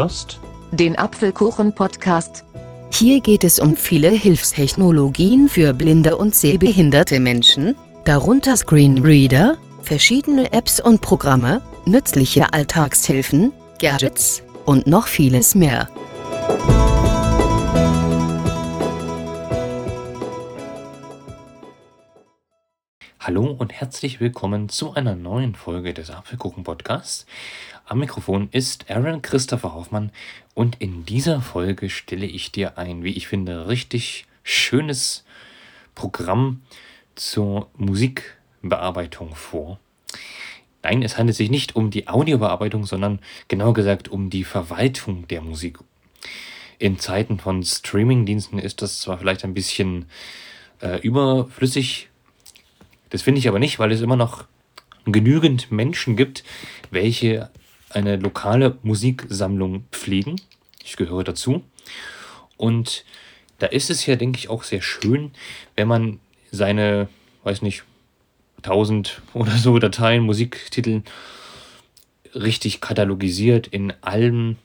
hörst 0.00 0.40
den 0.72 0.96
Apfelkuchen-Podcast. 0.96 2.44
Hier 2.90 3.20
geht 3.20 3.44
es 3.44 3.58
um 3.58 3.76
viele 3.76 4.08
Hilfstechnologien 4.08 5.48
für 5.50 5.74
blinde 5.74 6.16
und 6.16 6.34
sehbehinderte 6.34 7.20
Menschen, 7.20 7.76
darunter 8.04 8.56
Screenreader, 8.56 9.58
verschiedene 9.82 10.54
Apps 10.54 10.80
und 10.80 11.02
Programme, 11.02 11.60
nützliche 11.84 12.50
Alltagshilfen, 12.54 13.52
Gadgets 13.78 14.42
und 14.64 14.86
noch 14.86 15.06
vieles 15.06 15.54
mehr. 15.54 15.88
Hallo 23.22 23.54
und 23.58 23.70
herzlich 23.70 24.18
willkommen 24.18 24.70
zu 24.70 24.94
einer 24.94 25.14
neuen 25.14 25.54
Folge 25.54 25.92
des 25.92 26.10
Apfelkuchen 26.10 26.64
Podcasts. 26.64 27.26
Am 27.90 27.98
Mikrofon 27.98 28.48
ist 28.52 28.88
Aaron 28.88 29.20
Christopher 29.20 29.74
Hoffmann 29.74 30.12
und 30.54 30.80
in 30.80 31.04
dieser 31.04 31.40
Folge 31.40 31.90
stelle 31.90 32.24
ich 32.24 32.52
dir 32.52 32.78
ein, 32.78 33.02
wie 33.02 33.16
ich 33.16 33.26
finde, 33.26 33.66
richtig 33.66 34.26
schönes 34.44 35.24
Programm 35.96 36.62
zur 37.16 37.68
Musikbearbeitung 37.76 39.34
vor. 39.34 39.80
Nein, 40.84 41.02
es 41.02 41.18
handelt 41.18 41.36
sich 41.36 41.50
nicht 41.50 41.74
um 41.74 41.90
die 41.90 42.06
Audiobearbeitung, 42.06 42.86
sondern 42.86 43.18
genauer 43.48 43.74
gesagt 43.74 44.08
um 44.08 44.30
die 44.30 44.44
Verwaltung 44.44 45.26
der 45.26 45.40
Musik. 45.40 45.80
In 46.78 47.00
Zeiten 47.00 47.40
von 47.40 47.64
Streamingdiensten 47.64 48.60
ist 48.60 48.82
das 48.82 49.00
zwar 49.00 49.18
vielleicht 49.18 49.42
ein 49.42 49.52
bisschen 49.52 50.04
äh, 50.80 51.00
überflüssig, 51.00 52.08
das 53.08 53.22
finde 53.22 53.40
ich 53.40 53.48
aber 53.48 53.58
nicht, 53.58 53.80
weil 53.80 53.90
es 53.90 54.00
immer 54.00 54.14
noch 54.14 54.44
genügend 55.06 55.72
Menschen 55.72 56.14
gibt, 56.14 56.44
welche 56.92 57.50
eine 57.90 58.16
lokale 58.16 58.78
Musiksammlung 58.82 59.84
pflegen. 59.90 60.40
Ich 60.82 60.96
gehöre 60.96 61.24
dazu. 61.24 61.62
Und 62.56 63.04
da 63.58 63.66
ist 63.66 63.90
es 63.90 64.06
ja, 64.06 64.16
denke 64.16 64.38
ich, 64.38 64.48
auch 64.48 64.62
sehr 64.62 64.82
schön, 64.82 65.32
wenn 65.76 65.88
man 65.88 66.20
seine, 66.50 67.08
weiß 67.44 67.62
nicht, 67.62 67.84
1000 68.58 69.22
oder 69.34 69.52
so 69.52 69.78
Dateien, 69.78 70.24
Musiktitel 70.24 71.02
richtig 72.34 72.80
katalogisiert, 72.80 73.66
in 73.66 73.92
Alben 74.02 74.58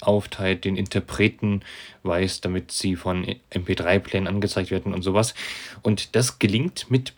aufteilt, 0.00 0.64
den 0.64 0.76
Interpreten 0.76 1.62
weiß, 2.02 2.40
damit 2.40 2.72
sie 2.72 2.96
von 2.96 3.24
MP3-Plänen 3.52 4.26
angezeigt 4.26 4.70
werden 4.70 4.94
und 4.94 5.02
sowas. 5.02 5.34
Und 5.82 6.16
das 6.16 6.38
gelingt 6.38 6.90
mit 6.90 7.14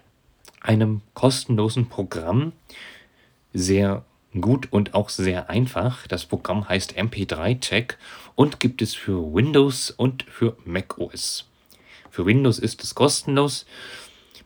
einem 0.60 1.00
kostenlosen 1.14 1.88
Programm 1.88 2.52
sehr 3.52 4.04
gut 4.40 4.68
und 4.70 4.94
auch 4.94 5.08
sehr 5.08 5.50
einfach. 5.50 6.06
Das 6.06 6.24
Programm 6.24 6.68
heißt 6.68 6.96
MP3 6.96 7.60
Tech 7.60 7.86
und 8.34 8.60
gibt 8.60 8.82
es 8.82 8.94
für 8.94 9.34
Windows 9.34 9.90
und 9.90 10.24
für 10.24 10.56
Mac 10.64 10.98
OS. 10.98 11.46
Für 12.10 12.26
Windows 12.26 12.58
ist 12.58 12.82
es 12.82 12.94
kostenlos. 12.94 13.66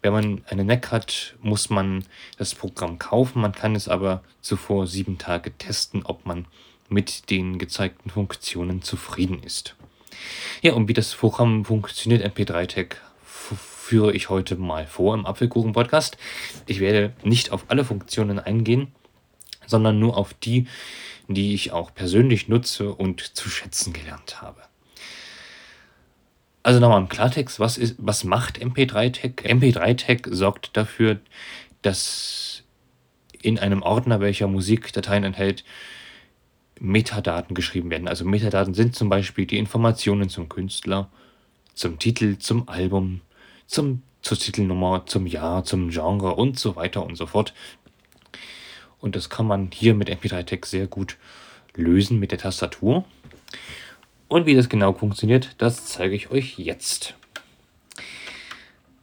Wenn 0.00 0.12
man 0.12 0.42
eine 0.48 0.64
Mac 0.64 0.92
hat, 0.92 1.34
muss 1.42 1.70
man 1.70 2.04
das 2.36 2.54
Programm 2.54 2.98
kaufen. 2.98 3.42
Man 3.42 3.52
kann 3.52 3.74
es 3.74 3.88
aber 3.88 4.22
zuvor 4.40 4.86
sieben 4.86 5.18
Tage 5.18 5.56
testen, 5.58 6.04
ob 6.04 6.24
man 6.24 6.46
mit 6.88 7.30
den 7.30 7.58
gezeigten 7.58 8.10
Funktionen 8.10 8.82
zufrieden 8.82 9.42
ist. 9.42 9.74
Ja, 10.62 10.72
und 10.74 10.88
wie 10.88 10.94
das 10.94 11.14
Programm 11.14 11.64
funktioniert, 11.64 12.24
MP3 12.24 12.66
Tech, 12.66 12.96
führe 13.88 14.12
ich 14.12 14.28
heute 14.28 14.56
mal 14.56 14.86
vor 14.86 15.14
im 15.14 15.24
Apfelkuchen-Podcast. 15.24 16.18
Ich 16.66 16.80
werde 16.80 17.14
nicht 17.22 17.52
auf 17.52 17.64
alle 17.68 17.84
Funktionen 17.84 18.38
eingehen, 18.38 18.92
sondern 19.68 19.98
nur 19.98 20.16
auf 20.16 20.34
die, 20.34 20.66
die 21.28 21.54
ich 21.54 21.72
auch 21.72 21.94
persönlich 21.94 22.48
nutze 22.48 22.92
und 22.92 23.20
zu 23.20 23.48
schätzen 23.48 23.92
gelernt 23.92 24.40
habe. 24.40 24.62
Also 26.62 26.80
nochmal 26.80 27.00
im 27.00 27.08
Klartext, 27.08 27.60
was, 27.60 27.78
ist, 27.78 27.94
was 27.98 28.24
macht 28.24 28.58
MP3-Tech? 28.58 29.36
MP3-Tech 29.44 30.22
sorgt 30.30 30.76
dafür, 30.76 31.18
dass 31.82 32.64
in 33.40 33.58
einem 33.58 33.82
Ordner, 33.82 34.20
welcher 34.20 34.48
Musikdateien 34.48 35.24
enthält, 35.24 35.64
Metadaten 36.80 37.54
geschrieben 37.54 37.90
werden. 37.90 38.08
Also 38.08 38.24
Metadaten 38.24 38.74
sind 38.74 38.94
zum 38.94 39.08
Beispiel 39.08 39.46
die 39.46 39.58
Informationen 39.58 40.28
zum 40.28 40.48
Künstler, 40.48 41.10
zum 41.74 41.98
Titel, 41.98 42.38
zum 42.38 42.68
Album, 42.68 43.20
zum, 43.66 44.02
zur 44.22 44.38
Titelnummer, 44.38 45.06
zum 45.06 45.26
Jahr, 45.26 45.64
zum 45.64 45.90
Genre 45.90 46.34
und 46.34 46.58
so 46.58 46.76
weiter 46.76 47.04
und 47.04 47.16
so 47.16 47.26
fort. 47.26 47.54
Und 49.00 49.16
das 49.16 49.30
kann 49.30 49.46
man 49.46 49.70
hier 49.72 49.94
mit 49.94 50.10
MP3 50.10 50.44
Text 50.44 50.70
sehr 50.70 50.86
gut 50.86 51.16
lösen 51.74 52.18
mit 52.18 52.32
der 52.32 52.38
Tastatur. 52.38 53.04
Und 54.28 54.46
wie 54.46 54.54
das 54.54 54.68
genau 54.68 54.92
funktioniert, 54.92 55.54
das 55.58 55.86
zeige 55.86 56.14
ich 56.14 56.30
euch 56.30 56.58
jetzt. 56.58 57.14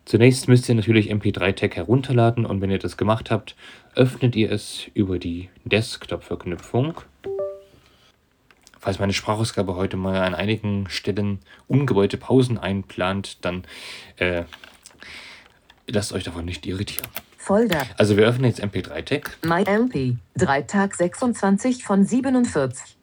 Zunächst 0.05 0.47
müsst 0.47 0.69
ihr 0.69 0.75
natürlich 0.75 1.11
MP3-Tag 1.11 1.75
herunterladen 1.75 2.45
und 2.45 2.61
wenn 2.61 2.69
ihr 2.69 2.77
das 2.77 2.95
gemacht 2.95 3.31
habt, 3.31 3.55
öffnet 3.95 4.35
ihr 4.35 4.51
es 4.51 4.83
über 4.93 5.17
die 5.17 5.49
Desktop-Verknüpfung. 5.63 7.01
Falls 8.79 8.99
meine 8.99 9.13
Sprachausgabe 9.13 9.75
heute 9.75 9.97
mal 9.97 10.21
an 10.21 10.35
einigen 10.35 10.87
Stellen 10.89 11.39
ungewollte 11.67 12.17
Pausen 12.17 12.59
einplant, 12.59 13.43
dann 13.43 13.63
äh, 14.17 14.43
lasst 15.87 16.13
euch 16.13 16.23
davon 16.23 16.45
nicht 16.45 16.67
irritieren. 16.67 17.07
Folder. 17.45 17.85
Also 17.97 18.17
wir 18.17 18.25
öffnen 18.25 18.45
jetzt 18.45 18.63
MP3-Tag. 18.63 19.37
MyMP. 19.45 20.17
3 20.35 20.61
Tag 20.63 20.95
26 20.95 21.83
von 21.83 22.03
47. 22.03 22.97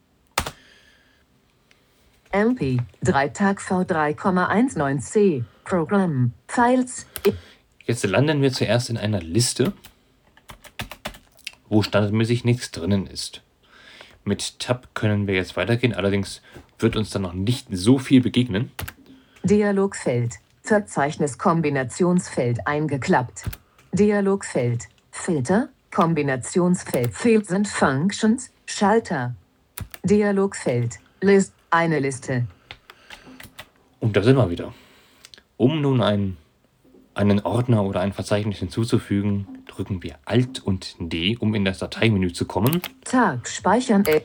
MP. 2.33 2.79
3 3.05 3.29
Tag 3.29 3.61
V3,19c. 3.61 5.45
Programm. 5.63 6.33
Files. 6.49 7.07
Jetzt 7.87 8.05
landen 8.05 8.43
wir 8.43 8.53
zuerst 8.53 8.91
in 8.91 8.99
einer 8.99 9.21
Liste, 9.21 9.75
wo 11.69 11.83
standardmäßig 11.83 12.45
nichts 12.45 12.73
drinnen 12.73 13.07
ist. 13.07 13.43
Mit 14.25 14.59
Tab 14.59 14.93
können 14.95 15.29
wir 15.29 15.35
jetzt 15.35 15.57
weitergehen, 15.57 15.95
allerdings 15.95 16.43
wird 16.81 16.97
uns 16.97 17.11
dann 17.11 17.23
noch 17.23 17.33
nicht 17.33 17.69
so 17.71 18.01
viel 18.01 18.21
begegnen. 18.21 18.73
Dialogfeld. 19.45 20.41
Verzeichnis 20.63 21.39
Kombinationsfeld 21.39 22.67
eingeklappt. 22.67 23.45
Dialogfeld, 23.95 24.89
Filter, 25.11 25.69
Kombinationsfeld, 25.91 27.13
Fields 27.13 27.51
and 27.51 27.69
Functions, 27.69 28.51
Schalter. 28.65 29.35
Dialogfeld, 30.03 30.99
List, 31.21 31.53
eine 31.71 31.99
Liste. 31.99 32.47
Und 34.01 34.17
da 34.17 34.23
sind 34.23 34.37
wir 34.37 34.49
wieder. 34.49 34.73
Um 35.59 35.83
nun 35.83 36.01
einen, 36.01 36.39
einen 37.13 37.41
Ordner 37.41 37.85
oder 37.85 38.01
ein 38.01 38.15
Verzeichnis 38.15 38.61
hinzuzufügen, 38.61 39.47
drücken 39.67 40.03
wir 40.03 40.17
Alt 40.25 40.65
und 40.65 40.97
D, 40.99 41.37
um 41.37 41.55
in 41.55 41.67
das 41.67 41.79
Dateimenü 41.79 42.33
zu 42.33 42.47
kommen. 42.47 42.81
Tag, 43.05 43.47
speichern. 43.47 44.07
Äh. 44.07 44.23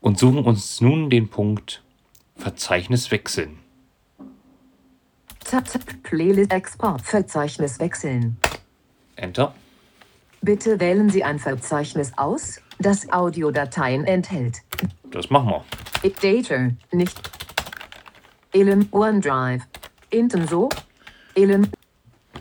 Und 0.00 0.18
suchen 0.18 0.44
uns 0.44 0.80
nun 0.80 1.08
den 1.08 1.28
Punkt 1.28 1.84
Verzeichnis 2.34 3.12
wechseln. 3.12 3.59
Tab, 5.50 5.64
Tab, 5.64 5.82
Playlist 6.04 6.52
Export 6.52 7.02
Verzeichnis 7.02 7.80
wechseln. 7.80 8.36
Enter. 9.16 9.52
Bitte 10.42 10.78
wählen 10.78 11.10
Sie 11.10 11.24
ein 11.24 11.40
Verzeichnis 11.40 12.12
aus, 12.16 12.60
das 12.78 13.10
Audiodateien 13.10 14.04
enthält. 14.04 14.62
Das 15.10 15.28
machen 15.28 15.48
wir. 15.50 16.10
Data, 16.22 16.70
nicht. 16.92 17.20
Elim 18.52 18.86
OneDrive. 18.92 19.64
Intenso. 20.10 20.68
Elim. 21.34 21.66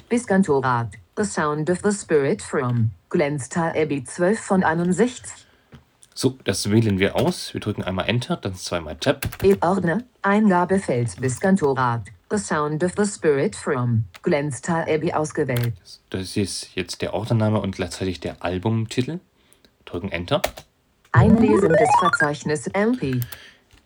Biscantorat. 0.07 0.91
The 1.17 1.23
Sound 1.23 1.71
of 1.71 1.79
the 1.83 1.91
Spirit 1.91 2.43
from 2.43 2.91
Glenstal 3.09 3.73
Abbey 3.75 4.03
12 4.03 4.39
von 4.39 4.63
61. 4.63 5.23
So, 6.13 6.37
das 6.43 6.69
wählen 6.69 6.99
wir 6.99 7.15
aus. 7.15 7.55
Wir 7.55 7.61
drücken 7.61 7.81
einmal 7.81 8.07
Enter, 8.07 8.37
dann 8.37 8.53
zweimal 8.53 8.97
Tab. 8.97 9.25
E-Ordner. 9.41 10.03
Eingabefeld 10.21 11.19
Biscantorat. 11.19 12.03
The 12.31 12.37
Sound 12.37 12.83
of 12.83 12.93
the 12.95 13.05
Spirit 13.05 13.55
from 13.55 14.03
Glenstal 14.21 14.81
Abbey 14.87 15.11
ausgewählt. 15.11 15.73
Das 16.11 16.37
ist 16.37 16.75
jetzt 16.75 17.01
der 17.01 17.15
Ordnername 17.15 17.59
und 17.59 17.75
gleichzeitig 17.75 18.19
der 18.19 18.43
Albumtitel. 18.43 19.19
Drücken 19.85 20.11
Enter. 20.11 20.43
Einlesen 21.11 21.69
des 21.69 21.89
Verzeichnisses 21.99 22.67
MP. 22.73 23.19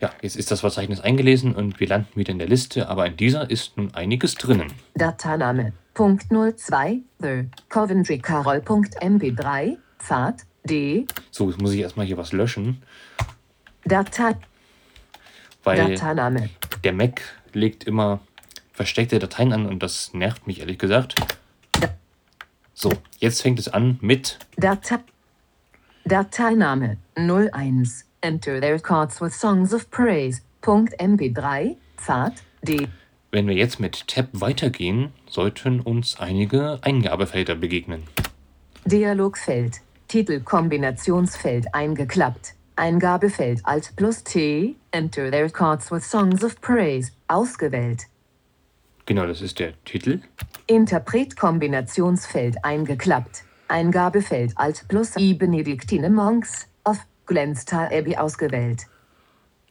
Ja, 0.00 0.10
jetzt 0.20 0.36
ist 0.36 0.50
das 0.50 0.60
Verzeichnis 0.60 1.00
eingelesen 1.00 1.54
und 1.54 1.80
wir 1.80 1.88
landen 1.88 2.10
wieder 2.16 2.32
in 2.32 2.38
der 2.38 2.48
Liste, 2.48 2.90
aber 2.90 3.06
in 3.06 3.16
dieser 3.16 3.48
ist 3.48 3.78
nun 3.78 3.94
einiges 3.94 4.34
drinnen. 4.34 4.70
Dateiname. 4.94 5.72
Punkt 5.94 6.26
02, 6.30 7.00
The 7.20 7.48
Coventry 7.70 8.18
Carol.mp3, 8.18 9.78
Pfad, 9.98 10.44
D. 10.64 11.06
So, 11.30 11.48
jetzt 11.48 11.62
muss 11.62 11.72
ich 11.72 11.80
erstmal 11.80 12.04
hier 12.04 12.18
was 12.18 12.32
löschen. 12.32 12.82
Datei. 13.86 14.36
Weil 15.62 15.94
Dateiname. 15.94 16.50
der 16.82 16.92
Mac 16.92 17.22
legt 17.54 17.84
immer 17.84 18.20
versteckte 18.74 19.18
Dateien 19.18 19.52
an 19.52 19.66
und 19.66 19.82
das 19.82 20.12
nervt 20.12 20.46
mich 20.46 20.60
ehrlich 20.60 20.78
gesagt. 20.78 21.14
So, 22.74 22.92
jetzt 23.18 23.40
fängt 23.40 23.58
es 23.58 23.68
an 23.68 23.98
mit 24.02 24.38
Datei. 24.56 24.98
Dateiname 26.04 26.98
01 27.16 28.04
Enter 28.20 28.60
their 28.60 28.78
cards 28.78 29.20
with 29.20 29.32
songs 29.32 29.72
of 29.72 29.90
praise. 29.90 30.42
Punkt 30.60 30.98
MP3. 31.00 31.76
Pfad 31.96 32.42
D. 32.62 32.88
Wenn 33.30 33.46
wir 33.46 33.54
jetzt 33.54 33.80
mit 33.80 34.08
Tab 34.08 34.28
weitergehen, 34.32 35.12
sollten 35.28 35.80
uns 35.80 36.18
einige 36.18 36.78
Eingabefelder 36.82 37.54
begegnen. 37.54 38.02
Dialogfeld. 38.84 39.80
Titel 40.08 40.40
Kombinationsfeld 40.40 41.74
eingeklappt. 41.74 42.54
Eingabefeld 42.76 43.60
Alt 43.64 43.92
plus 43.96 44.24
T. 44.24 44.76
Enter 44.90 45.30
their 45.30 45.48
cards 45.48 45.90
with 45.90 46.08
songs 46.08 46.42
of 46.42 46.60
praise. 46.60 47.12
Ausgewählt. 47.28 48.06
Genau, 49.06 49.26
das 49.26 49.42
ist 49.42 49.58
der 49.58 49.72
Titel. 49.84 50.20
Interpret 50.66 51.36
Kombinationsfeld 51.36 52.64
eingeklappt. 52.64 53.44
Eingabefeld 53.68 54.52
Alt 54.56 54.86
plus 54.88 55.16
I 55.16 55.34
Benediktine 55.34 56.08
Monks 56.08 56.68
auf 56.84 56.98
Glenstal 57.26 57.86
Abbey 57.92 58.16
ausgewählt. 58.16 58.86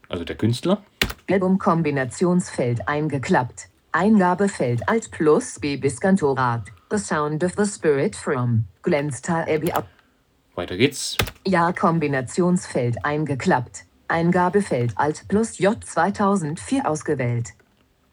Also 0.09 0.23
der 0.23 0.35
Künstler. 0.35 0.83
Album 1.29 1.57
Kombinationsfeld 1.57 2.87
eingeklappt. 2.87 3.69
Eingabefeld 3.91 4.87
Alt 4.87 5.09
plus 5.11 5.59
B 5.59 5.77
bis 5.77 5.99
Kantorat. 5.99 6.65
The 6.91 6.97
Sound 6.97 7.43
of 7.43 7.53
the 7.57 7.65
Spirit 7.65 8.15
from 8.15 8.65
Glenstal 8.83 9.43
Abbey 9.49 9.71
ab. 9.71 9.87
Weiter 10.53 10.77
geht's. 10.77 11.17
Jahr 11.47 11.73
Kombinationsfeld 11.73 13.03
eingeklappt. 13.03 13.85
Eingabefeld 14.07 14.95
Alt 14.95 15.25
plus 15.27 15.57
J 15.57 15.83
2004 15.83 16.87
ausgewählt. 16.87 17.53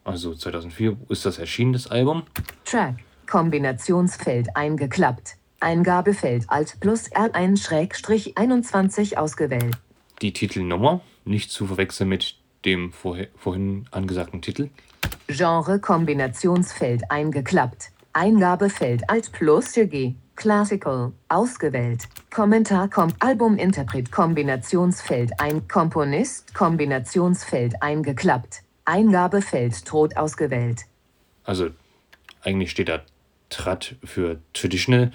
Also 0.03 0.33
2004 0.33 0.97
ist 1.09 1.25
das 1.25 1.37
erschienen, 1.37 1.73
das 1.73 1.87
Album. 1.87 2.23
Track 2.65 2.95
Kombinationsfeld 3.27 4.57
eingeklappt. 4.57 5.37
Eingabefeld 5.61 6.49
Alt 6.49 6.77
plus 6.79 7.09
R1-21 7.11 9.15
ausgewählt. 9.15 9.77
Die 10.21 10.33
Titelnummer, 10.33 11.01
nicht 11.23 11.51
zu 11.51 11.67
verwechseln 11.67 12.09
mit 12.09 12.35
dem 12.65 12.91
vorher, 12.91 13.27
vorhin 13.37 13.85
angesagten 13.91 14.41
Titel. 14.41 14.69
Genre 15.27 15.79
Kombinationsfeld 15.79 17.09
eingeklappt. 17.09 17.91
Eingabefeld 18.13 19.09
Alt 19.09 19.31
plus 19.31 19.73
G. 19.73 20.15
Classical 20.35 21.13
ausgewählt. 21.29 22.07
Kommentar 22.33 22.89
kommt 22.89 23.15
Albuminterpret 23.19 24.11
Kombinationsfeld 24.11 25.39
ein 25.39 25.67
Komponist 25.67 26.53
Kombinationsfeld 26.53 27.81
eingeklappt. 27.81 28.63
Eingabefeld 28.91 29.85
Tod 29.85 30.17
ausgewählt. 30.17 30.81
Also 31.45 31.69
eigentlich 32.41 32.71
steht 32.71 32.89
da 32.89 32.99
Trat 33.49 33.95
für 34.03 34.39
Traditional. 34.51 35.11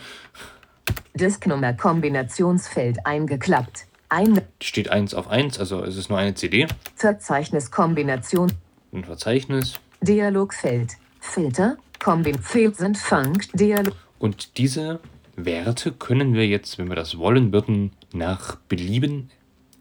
Disknummer 1.15 1.75
Kombinationsfeld 1.75 3.05
eingeklappt. 3.05 3.87
Ein 4.09 4.41
Steht 4.63 4.89
1 4.89 5.13
auf 5.15 5.29
1, 5.29 5.59
also 5.59 5.83
es 5.83 5.97
ist 5.97 6.09
nur 6.09 6.19
eine 6.19 6.35
CD. 6.35 6.67
Verzeichnis 6.95 7.71
Kombination 7.71 8.51
Ein 8.93 9.05
Verzeichnis. 9.05 9.75
Dialogfeld. 10.01 10.97
Filter. 11.21 11.77
Kombin 11.99 12.39
Fields 12.39 12.81
and 12.81 12.97
Funct 12.97 13.59
Dialog. 13.59 13.95
Und 14.19 14.57
diese 14.57 15.01
Werte 15.35 15.93
können 15.93 16.33
wir 16.33 16.47
jetzt, 16.47 16.79
wenn 16.79 16.89
wir 16.89 16.97
das 16.97 17.19
wollen 17.19 17.53
würden, 17.53 17.93
nach 18.13 18.57
Belieben 18.57 19.31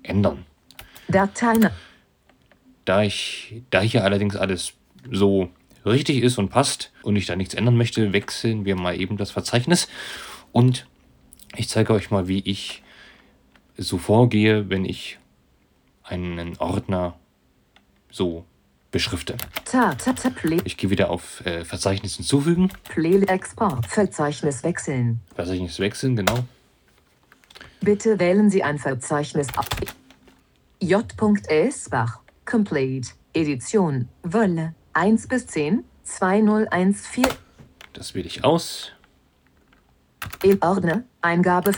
ändern. 0.04 0.46
Dateien. 1.08 1.70
Da 2.86 3.04
ich, 3.04 3.62
da 3.72 3.82
hier 3.82 4.04
allerdings 4.04 4.36
alles 4.36 4.74
so 5.12 5.50
richtig 5.86 6.24
ist 6.24 6.38
und 6.38 6.50
passt 6.50 6.92
und 7.04 7.16
ich 7.16 7.26
da 7.26 7.36
nichts 7.36 7.54
ändern 7.54 7.78
möchte, 7.78 8.14
wechseln 8.14 8.66
wir 8.66 8.76
mal 8.76 9.00
eben 9.00 9.18
das 9.18 9.32
Verzeichnis 9.32 9.88
und 10.52 10.88
ich 11.56 11.70
zeige 11.70 11.94
euch 11.94 12.12
mal, 12.12 12.28
wie 12.28 12.40
ich 12.40 12.84
so 13.78 13.98
vorgehe, 13.98 14.70
wenn 14.70 14.86
ich 14.86 15.20
einen 16.04 16.58
Ordner 16.58 17.18
so 18.12 18.46
beschrifte. 18.92 19.36
Ich 20.64 20.78
gehe 20.78 20.90
wieder 20.90 21.10
auf 21.10 21.46
äh, 21.46 21.66
Verzeichnis 21.66 22.16
hinzufügen, 22.16 22.72
Export. 23.28 23.86
Verzeichnis 23.86 24.64
wechseln. 24.64 25.20
Verzeichnis 25.36 25.80
wechseln, 25.80 26.16
genau. 26.16 26.46
Bitte 27.82 28.20
wählen 28.20 28.50
Sie 28.50 28.64
ein 28.64 28.80
Verzeichnis 28.80 29.48
ab. 29.58 29.68
J. 30.80 31.06
Bach. 31.90 32.25
Complete. 32.46 33.10
Edition. 33.34 34.08
Wolle. 34.24 34.76
1 34.94 35.28
bis 35.28 35.48
10. 35.48 35.84
2014. 36.04 37.26
Das 37.94 38.14
wähle 38.14 38.28
ich 38.28 38.44
aus. 38.44 38.92
Im 40.44 40.62
Ordner. 40.62 41.04
Eingabe. 41.22 41.72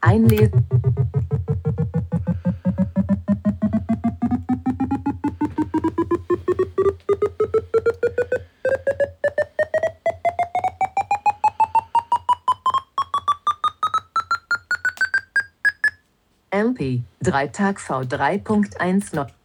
Einlesen. 0.00 0.66
MP 16.50 17.02
3 17.22 17.48
Tag 17.48 17.78
V3.1 17.78 19.14
Not. 19.14 19.37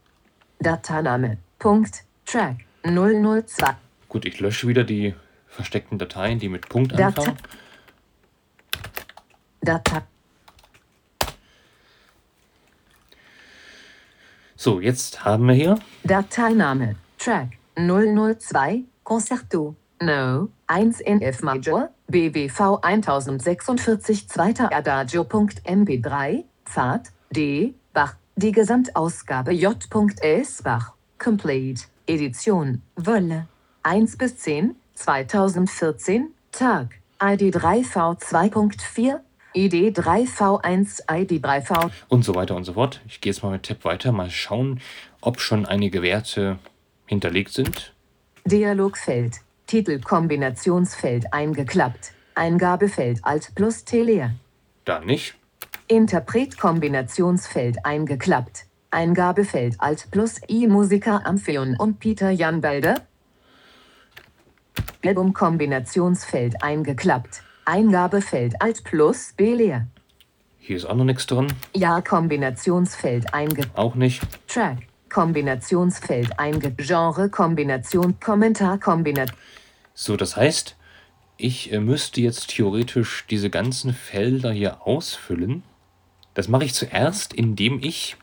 Dateyname. 0.63 1.37
Punkt. 1.59 2.03
Track 2.25 2.57
002. 2.83 3.75
Gut, 4.09 4.25
ich 4.25 4.39
lösche 4.39 4.67
wieder 4.67 4.83
die 4.83 5.13
versteckten 5.47 5.97
Dateien, 5.97 6.39
die 6.39 6.49
mit 6.49 6.67
Punkt 6.69 6.93
Date- 6.93 7.01
anfangen. 7.17 7.37
Datei. 9.61 10.01
So, 14.55 14.79
jetzt 14.79 15.25
haben 15.25 15.47
wir 15.47 15.55
hier 15.55 15.79
Dateiname. 16.03 16.95
Track 17.17 17.49
002. 17.75 18.83
Concerto. 19.03 19.75
No. 20.01 20.49
1 20.67 20.99
in 21.01 21.21
F 21.21 21.41
Major. 21.41 21.89
BWV 22.07 22.79
1046 22.81 24.27
zweiter 24.29 24.71
Adagio.mp3. 24.73 26.43
Pfad. 26.65 27.11
D. 27.31 27.73
Bach. 27.93 28.15
Die 28.35 28.51
Gesamtausgabe 28.51 29.53
J.S. 29.53 30.63
Bach. 30.63 30.93
Complete. 31.19 31.83
Edition. 32.07 32.81
Wolle. 32.95 33.47
1 33.83 34.17
bis 34.17 34.37
10. 34.37 34.75
2014. 34.95 36.33
Tag. 36.51 36.99
ID 37.21 37.55
3V2.4. 37.55 39.19
ID 39.53 39.95
3V1. 39.97 41.01
ID 41.11 41.45
3V. 41.45 41.91
und 42.09 42.25
so 42.25 42.33
weiter 42.33 42.55
und 42.55 42.63
so 42.63 42.73
fort. 42.73 43.01
Ich 43.07 43.21
gehe 43.21 43.31
jetzt 43.31 43.43
mal 43.43 43.51
mit 43.51 43.63
Tab 43.63 43.85
weiter, 43.85 44.11
mal 44.11 44.31
schauen, 44.31 44.81
ob 45.21 45.39
schon 45.39 45.67
einige 45.67 46.01
Werte 46.01 46.57
hinterlegt 47.05 47.53
sind. 47.53 47.93
Dialogfeld. 48.45 49.41
Titel 49.67 49.99
Kombinationsfeld 50.01 51.31
eingeklappt. 51.31 52.13
Eingabefeld 52.33 53.19
Alt 53.21 53.51
plus 53.53 53.85
T 53.85 54.01
leer. 54.01 54.33
Da 54.85 55.01
nicht. 55.01 55.35
Interpret 55.87 56.57
Kombinationsfeld 56.57 57.85
eingeklappt. 57.85 58.65
Eingabefeld 58.91 59.75
Alt 59.79 60.07
plus 60.11 60.39
I 60.49 60.67
Musiker 60.67 61.25
Amphion 61.25 61.75
und 61.77 61.99
Peter 61.99 62.29
Jan 62.29 62.61
Balder. 62.61 63.01
Album 65.03 65.33
Kombinationsfeld 65.33 66.63
eingeklappt. 66.63 67.43
Eingabefeld 67.65 68.61
Alt 68.61 68.83
plus 68.83 69.33
B 69.35 69.55
leer. 69.55 69.87
Hier 70.57 70.77
ist 70.77 70.85
auch 70.85 70.95
noch 70.95 71.03
nichts 71.03 71.25
drin. 71.25 71.47
Jahr 71.75 72.01
Kombinationsfeld 72.01 73.33
einge 73.33 73.65
Auch 73.75 73.95
nicht. 73.95 74.21
Track 74.47 74.77
Kombinationsfeld 75.09 76.39
einge 76.39 76.71
Genre 76.71 77.29
Kombination 77.29 78.19
Kommentar 78.19 78.79
Kombination 78.79 79.37
So, 79.93 80.15
das 80.15 80.37
heißt, 80.37 80.77
ich 81.37 81.73
äh, 81.73 81.79
müsste 81.79 82.21
jetzt 82.21 82.47
theoretisch 82.51 83.25
diese 83.29 83.49
ganzen 83.49 83.93
Felder 83.93 84.51
hier 84.51 84.87
ausfüllen. 84.87 85.63
Das 86.33 86.47
mache 86.47 86.65
ich 86.65 86.73
zuerst, 86.73 87.33
indem 87.33 87.79
ich, 87.81 88.15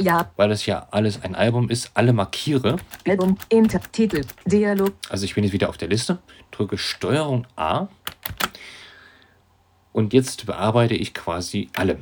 Jahr 0.00 0.30
weil 0.36 0.48
das 0.48 0.66
ja 0.66 0.88
alles 0.90 1.22
ein 1.22 1.34
Album 1.34 1.68
ist, 1.68 1.90
alle 1.94 2.12
markiere. 2.12 2.76
Album 3.06 3.36
Inter 3.50 3.80
Titel 3.92 4.22
Dialog 4.46 4.92
Also 5.10 5.24
ich 5.24 5.34
bin 5.34 5.44
jetzt 5.44 5.52
wieder 5.52 5.68
auf 5.68 5.76
der 5.76 5.88
Liste, 5.88 6.18
drücke 6.50 6.78
Steuerung 6.78 7.46
A 7.56 7.88
und 9.92 10.12
jetzt 10.12 10.46
bearbeite 10.46 10.94
ich 10.94 11.14
quasi 11.14 11.68
alle. 11.76 11.98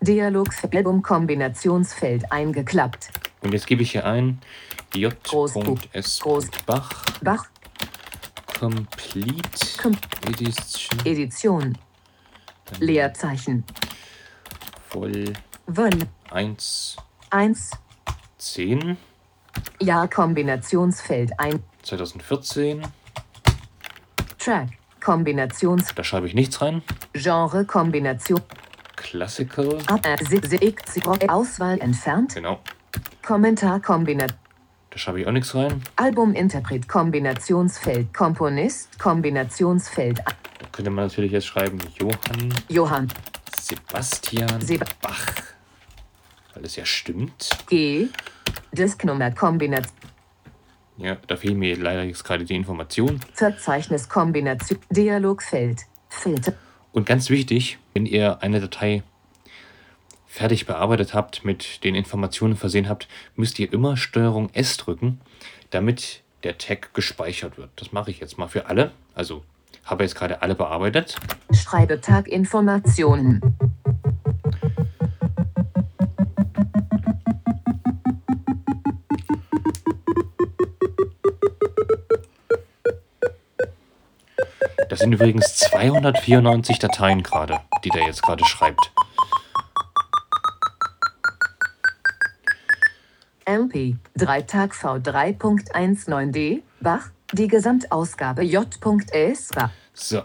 Dialog 0.00 0.48
Album 0.74 1.02
Kombinationsfeld 1.02 2.30
eingeklappt. 2.32 3.10
Und 3.42 3.52
jetzt 3.52 3.66
gebe 3.66 3.82
ich 3.82 3.92
hier 3.92 4.06
ein. 4.06 4.40
J.S. 4.94 6.20
Groß. 6.20 6.48
Bach 6.66 7.04
Bach 7.22 7.46
Complete 8.58 9.42
Com- 9.80 9.96
Edition 10.26 10.98
Edition 11.04 11.78
Leerzeichen 12.78 13.64
voll 14.88 15.32
Wolle 15.66 16.08
1 16.30 16.96
1 17.30 17.70
10 18.38 18.96
Jahr 19.80 20.08
Kombinationsfeld 20.08 21.32
ein 21.38 21.62
2014. 21.82 22.82
Track 24.38 24.68
Kombinations 25.00 25.94
Da 25.94 26.04
schreibe 26.04 26.26
ich 26.26 26.34
nichts 26.34 26.60
rein. 26.60 26.82
Genre 27.14 27.64
Kombination 27.64 28.40
Classical. 28.96 29.78
Äh, 30.02 31.28
Auswahl 31.28 31.80
entfernt. 31.80 32.34
Genau. 32.34 32.60
Kommentar 33.22 33.80
Kombinat. 33.80 34.34
Da 34.90 34.98
schreibe 34.98 35.20
ich 35.20 35.26
auch 35.26 35.32
nichts 35.32 35.54
rein. 35.54 35.82
Album 35.96 36.34
Interpret 36.34 36.88
Kombinationsfeld 36.88 38.12
Komponist 38.12 38.98
Kombinationsfeld 38.98 40.20
könnte 40.80 40.90
man 40.92 41.08
natürlich 41.08 41.32
jetzt 41.32 41.44
schreiben 41.46 41.78
Johann 41.98 42.54
Johann 42.70 43.08
Sebastian 43.60 44.62
Seb- 44.62 44.86
Bach. 45.02 45.26
Weil 46.54 46.64
es 46.64 46.74
ja 46.76 46.86
stimmt. 46.86 47.50
G 47.68 48.08
Disknummer 48.72 49.30
Kombination 49.30 49.94
Ja, 50.96 51.18
da 51.26 51.36
fehlen 51.36 51.58
mir 51.58 51.76
leider 51.76 52.04
jetzt 52.04 52.24
gerade 52.24 52.46
die 52.46 52.54
Informationen. 52.54 53.20
Verzeichnis 53.34 54.08
Kombination 54.08 54.78
Dialogfeld 54.88 55.80
Filter 56.08 56.54
Und 56.92 57.04
ganz 57.04 57.28
wichtig, 57.28 57.76
wenn 57.92 58.06
ihr 58.06 58.42
eine 58.42 58.58
Datei 58.58 59.02
fertig 60.26 60.64
bearbeitet 60.64 61.12
habt, 61.12 61.44
mit 61.44 61.84
den 61.84 61.94
Informationen 61.94 62.56
versehen 62.56 62.88
habt, 62.88 63.06
müsst 63.36 63.58
ihr 63.58 63.70
immer 63.70 63.98
Steuerung 63.98 64.48
S 64.54 64.78
drücken, 64.78 65.20
damit 65.68 66.22
der 66.42 66.56
Tag 66.56 66.94
gespeichert 66.94 67.58
wird. 67.58 67.68
Das 67.76 67.92
mache 67.92 68.10
ich 68.10 68.20
jetzt 68.20 68.38
mal 68.38 68.48
für 68.48 68.64
alle. 68.64 68.92
Also 69.14 69.44
habe 69.84 70.04
jetzt 70.04 70.14
gerade 70.14 70.42
alle 70.42 70.54
bearbeitet. 70.54 71.16
Schreibetag 71.52 72.28
Informationen 72.28 73.40
Das 84.90 84.98
sind 84.98 85.12
übrigens 85.12 85.54
294 85.54 86.80
Dateien 86.80 87.22
gerade, 87.22 87.60
die 87.84 87.90
der 87.90 88.02
jetzt 88.06 88.22
gerade 88.22 88.44
schreibt. 88.44 88.90
MP 93.44 93.96
3 94.16 94.42
Tag 94.42 94.72
V3.19d 94.72 96.62
Bach 96.80 97.10
die 97.32 97.48
Gesamtausgabe 97.48 98.42
J.S 98.42 99.50
So, 99.94 100.22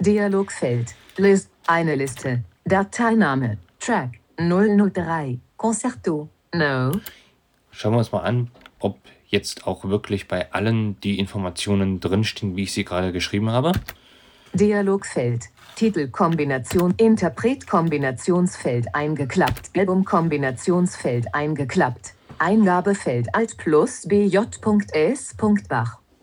Dialogfeld. 0.00 0.94
List 1.16 1.50
eine 1.66 1.94
Liste. 1.94 2.44
Dateiname. 2.64 3.58
Track 3.80 4.18
003 4.38 5.38
Concerto. 5.56 6.28
No. 6.54 6.92
Schauen 7.70 7.92
wir 7.92 7.98
uns 7.98 8.12
mal 8.12 8.20
an, 8.20 8.50
ob 8.78 8.98
jetzt 9.26 9.66
auch 9.66 9.84
wirklich 9.84 10.28
bei 10.28 10.52
allen 10.52 10.98
die 11.00 11.18
Informationen 11.18 12.00
drinstehen, 12.00 12.56
wie 12.56 12.62
ich 12.62 12.72
sie 12.72 12.84
gerade 12.84 13.12
geschrieben 13.12 13.50
habe. 13.50 13.72
Dialogfeld. 14.54 15.46
Titel 15.74 16.08
Kombination 16.08 16.94
Interpret 16.96 17.66
Kombinationsfeld 17.66 18.94
eingeklappt. 18.94 19.70
Album 19.76 20.04
Kombinationsfeld 20.04 21.34
eingeklappt. 21.34 22.14
Eingabefeld 22.38 23.34
Alt 23.34 23.56
plus 23.56 24.06
BJ.S. 24.06 25.34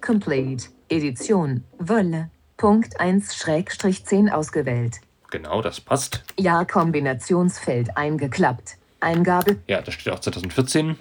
Complete 0.06 0.68
Edition 0.90 1.64
Wolle 1.80 2.30
Punkt 2.58 3.00
1 3.00 3.36
Schrägstrich 3.36 4.06
10 4.06 4.30
ausgewählt 4.30 5.02
Genau, 5.32 5.64
das 5.64 5.82
passt. 5.82 6.24
Jahr 6.40 6.68
Kombinationsfeld 6.68 7.98
eingeklappt 7.98 8.78
Eingabe 9.00 9.58
Ja, 9.68 9.82
da 9.82 9.92
steht 9.92 10.14
auch 10.14 10.20
2014. 10.20 10.96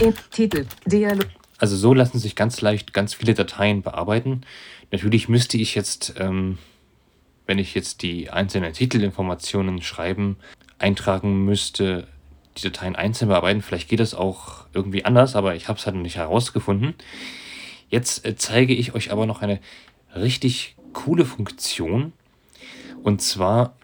in, 0.00 0.14
Titel 0.32 0.66
Dialog 0.84 1.28
Also 1.58 1.76
so 1.76 1.94
lassen 1.94 2.18
sich 2.18 2.34
ganz 2.34 2.60
leicht 2.60 2.92
ganz 2.92 3.14
viele 3.14 3.34
Dateien 3.34 3.82
bearbeiten. 3.82 4.40
Natürlich 4.90 5.28
müsste 5.28 5.56
ich 5.56 5.76
jetzt, 5.76 6.14
ähm, 6.18 6.58
wenn 7.46 7.60
ich 7.60 7.72
jetzt 7.76 8.02
die 8.02 8.30
einzelnen 8.30 8.72
Titelinformationen 8.72 9.80
schreiben, 9.80 10.38
eintragen 10.80 11.44
müsste, 11.44 12.08
die 12.56 12.62
Dateien 12.62 12.96
einzeln 12.96 13.28
bearbeiten. 13.28 13.62
Vielleicht 13.62 13.88
geht 13.88 14.00
das 14.00 14.14
auch 14.14 14.64
irgendwie 14.74 15.04
anders, 15.04 15.36
aber 15.36 15.54
ich 15.54 15.68
habe 15.68 15.78
es 15.78 15.86
halt 15.86 15.94
noch 15.94 16.02
nicht 16.02 16.16
herausgefunden. 16.16 16.94
Jetzt 17.88 18.24
äh, 18.24 18.36
zeige 18.36 18.74
ich 18.74 18.94
euch 18.94 19.12
aber 19.12 19.26
noch 19.26 19.42
eine 19.42 19.60
richtig 20.14 20.76
coole 20.92 21.24
Funktion. 21.24 22.12
Und 23.02 23.22
zwar, 23.22 23.76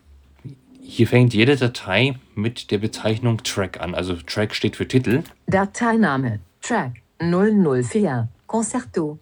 hier 0.82 1.06
fängt 1.06 1.34
jede 1.34 1.56
Datei 1.56 2.16
mit 2.34 2.70
der 2.70 2.78
Bezeichnung 2.78 3.42
Track 3.42 3.80
an. 3.80 3.94
Also 3.94 4.16
Track 4.16 4.54
steht 4.54 4.76
für 4.76 4.88
Titel. 4.88 5.22
Dateiname 5.46 6.40
Track 6.60 6.94
004 7.20 8.28
Concerto 8.46 9.18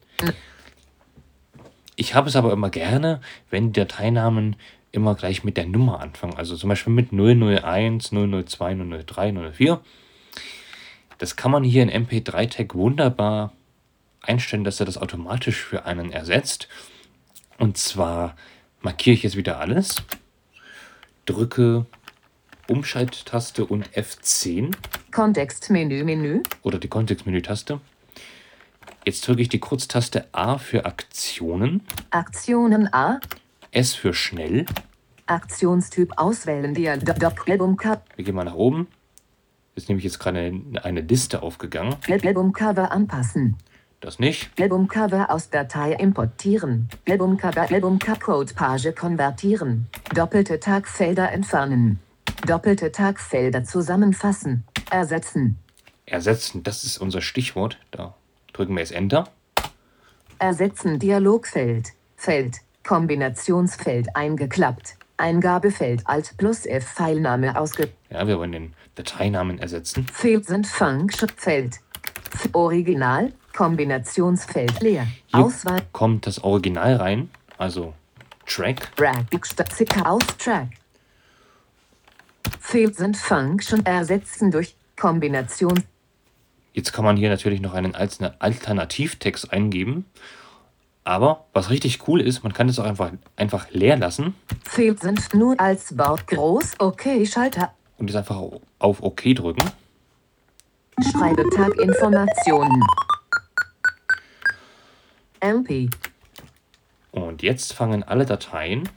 Ich 1.96 2.14
habe 2.14 2.28
es 2.28 2.36
aber 2.36 2.52
immer 2.52 2.70
gerne, 2.70 3.20
wenn 3.50 3.72
die 3.72 3.80
Dateinamen 3.80 4.56
immer 4.90 5.14
gleich 5.14 5.44
mit 5.44 5.56
der 5.56 5.66
Nummer 5.66 6.00
anfangen. 6.00 6.34
Also 6.36 6.56
zum 6.56 6.68
Beispiel 6.68 6.92
mit 6.92 7.12
001, 7.12 8.10
002, 8.10 9.04
003, 9.06 9.32
004. 9.52 9.80
Das 11.18 11.36
kann 11.36 11.50
man 11.50 11.62
hier 11.64 11.82
in 11.82 12.06
MP3-Tag 12.06 12.74
wunderbar 12.74 13.52
einstellen, 14.22 14.64
dass 14.64 14.80
er 14.80 14.86
das 14.86 14.98
automatisch 14.98 15.62
für 15.62 15.84
einen 15.84 16.12
ersetzt. 16.12 16.68
Und 17.58 17.76
zwar 17.76 18.36
markiere 18.80 19.14
ich 19.14 19.22
jetzt 19.22 19.36
wieder 19.36 19.58
alles, 19.58 20.02
drücke 21.26 21.86
Umschalttaste 22.68 23.64
und 23.64 23.88
F10 23.90 24.74
Kontextmenü 25.10 26.04
Menü 26.04 26.42
oder 26.62 26.78
die 26.78 26.88
Kontextmenü-Taste. 26.88 27.80
Jetzt 29.04 29.26
drücke 29.26 29.42
ich 29.42 29.48
die 29.48 29.58
Kurztaste 29.58 30.26
A 30.32 30.58
für 30.58 30.86
Aktionen, 30.86 31.82
Aktionen 32.10 32.92
A 32.92 33.20
S 33.72 33.94
für 33.94 34.14
schnell. 34.14 34.66
Aktionstyp 35.26 36.12
auswählen 36.18 36.74
Wir 38.16 38.24
gehen 38.24 38.34
mal 38.34 38.44
nach 38.44 38.54
oben. 38.54 38.86
Ist 39.74 39.88
nämlich 39.88 40.04
jetzt 40.04 40.18
gerade 40.18 40.38
eine, 40.40 40.84
eine 40.84 41.00
Liste 41.00 41.42
aufgegangen. 41.42 41.96
Album 42.26 42.52
Cover 42.52 42.92
anpassen 42.92 43.56
Das 44.02 44.18
nicht. 44.18 44.50
Album 44.60 44.88
Cover 44.88 45.30
aus 45.30 45.48
Datei 45.48 45.92
importieren. 45.92 46.88
Album 47.08 47.36
Cover 47.36 47.70
Album 47.70 48.00
Cover 48.00 48.18
Code 48.18 48.52
Page 48.52 48.92
konvertieren. 48.96 49.86
Doppelte 50.12 50.58
Tagfelder 50.58 51.30
entfernen. 51.30 52.00
Doppelte 52.44 52.90
Tagfelder 52.90 53.62
zusammenfassen. 53.62 54.64
Ersetzen. 54.90 55.56
Ersetzen, 56.04 56.64
das 56.64 56.82
ist 56.82 56.98
unser 56.98 57.22
Stichwort. 57.22 57.78
Da 57.92 58.16
drücken 58.52 58.74
wir 58.74 58.80
jetzt 58.80 58.90
Enter. 58.90 59.28
ersetzen 60.40 60.98
Dialogfeld. 60.98 61.90
Feld. 62.16 62.56
Kombinationsfeld 62.82 64.16
eingeklappt. 64.16 64.96
Eingabefeld 65.16 66.02
Alt 66.06 66.34
plus 66.38 66.66
F 66.66 66.84
Pfeilname 66.84 67.56
ausge 67.56 67.90
Ja, 68.10 68.26
wir 68.26 68.36
wollen 68.36 68.50
den 68.50 68.74
Dateinamen 68.96 69.60
ersetzen. 69.60 70.08
Field 70.12 70.46
sind 70.46 70.66
Function 70.66 71.28
Feld 71.36 71.78
F 72.34 72.48
Original 72.52 73.32
Kombinationsfeld 73.52 74.80
leer. 74.80 75.06
Hier 75.26 75.40
Auswahl. 75.44 75.82
kommt 75.92 76.26
das 76.26 76.42
Original 76.42 76.96
rein, 76.96 77.30
also 77.58 77.94
Track. 78.46 78.94
Drag 78.96 79.24
Sticker 79.72 80.10
aus 80.10 80.22
Track. 80.38 80.68
Field 82.60 82.96
sind 82.96 83.16
Function 83.16 83.84
ersetzen 83.86 84.50
durch 84.50 84.74
Kombination. 84.98 85.84
Jetzt 86.72 86.92
kann 86.92 87.04
man 87.04 87.16
hier 87.16 87.28
natürlich 87.28 87.60
noch 87.60 87.74
einen 87.74 87.94
Altern- 87.94 88.32
Alternativtext 88.38 89.52
eingeben. 89.52 90.06
Aber 91.04 91.46
was 91.52 91.70
richtig 91.70 92.06
cool 92.06 92.20
ist, 92.20 92.44
man 92.44 92.52
kann 92.52 92.68
es 92.68 92.78
auch 92.78 92.84
einfach, 92.84 93.10
einfach 93.36 93.68
leer 93.70 93.96
lassen. 93.96 94.34
Field 94.64 95.00
sind 95.00 95.34
nur 95.34 95.58
als 95.60 95.98
Wort 95.98 96.26
groß 96.28 96.74
Okay 96.78 97.26
Schalter. 97.26 97.74
Und 97.98 98.08
es 98.08 98.16
einfach 98.16 98.40
auf 98.78 99.02
OK 99.02 99.34
drücken. 99.34 99.68
Schreibetag 101.10 101.74
Informationen 101.80 102.82
MP 105.42 105.90
Und 107.10 107.42
jetzt 107.42 107.72
fangen 107.72 108.04
alle 108.04 108.24
Dateien. 108.24 108.88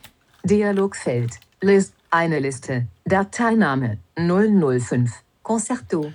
Dialogfeld. 0.44 1.40
List 1.62 1.96
eine 2.12 2.40
Liste. 2.40 2.86
Dateiname 3.06 3.98
005 4.16 5.12
Concerto. 5.42 6.14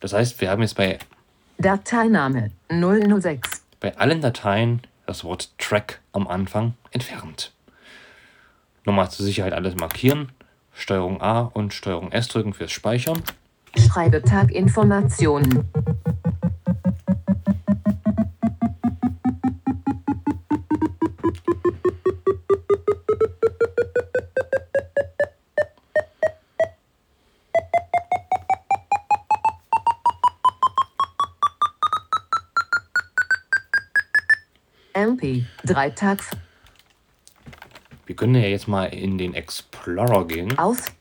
Das 0.00 0.14
heißt, 0.14 0.40
wir 0.40 0.50
haben 0.50 0.62
jetzt 0.62 0.74
bei, 0.74 0.98
Dateiname 1.58 2.50
006 2.70 3.62
bei 3.78 3.96
allen 3.98 4.22
Dateien 4.22 4.80
das 5.06 5.22
Wort 5.22 5.56
Track 5.58 6.00
am 6.12 6.26
Anfang 6.26 6.74
entfernt. 6.90 7.52
Nochmal 8.84 9.10
zur 9.10 9.26
Sicherheit 9.26 9.52
alles 9.52 9.76
markieren. 9.76 10.32
Steuerung 10.72 11.20
A 11.20 11.42
und 11.42 11.74
Steuerung 11.74 12.10
S 12.10 12.28
drücken 12.28 12.54
fürs 12.54 12.72
Speichern. 12.72 13.22
Schreibetag 13.76 14.50
Informationen 14.50 15.68
MP 35.32 35.44
3 35.64 35.90
Tag 35.90 36.20
Wir 38.06 38.16
können 38.16 38.34
ja 38.34 38.42
jetzt 38.42 38.68
mal 38.68 38.86
in 38.86 39.18
den 39.18 39.34
Explorer 39.34 40.26
gehen. 40.26 40.58
aus 40.58 40.92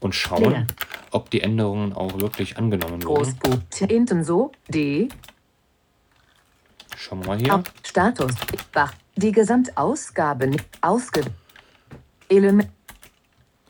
und 0.00 0.14
schauen, 0.14 0.66
ob 1.10 1.30
die 1.30 1.40
Änderungen 1.40 1.92
auch 1.92 2.20
wirklich 2.20 2.56
angenommen 2.56 3.02
wurden. 3.04 3.36
Großbuch 3.40 3.88
Intenso 3.88 4.52
D. 4.68 5.08
Schauen 6.96 7.20
wir 7.20 7.26
mal 7.28 7.38
hier. 7.38 7.52
Ab 7.52 7.72
Status. 7.82 8.32
Bach 8.72 8.92
die 9.16 9.32
Gesamtausgaben. 9.32 10.60
Ausge. 10.80 11.22
Element 12.28 12.70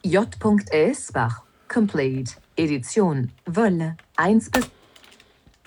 J.S. 0.03 1.13
Bach 1.13 1.43
Complete. 1.69 2.33
Edition. 2.57 3.31
Wölle 3.47 3.97
1 4.17 4.51
bis 4.51 4.69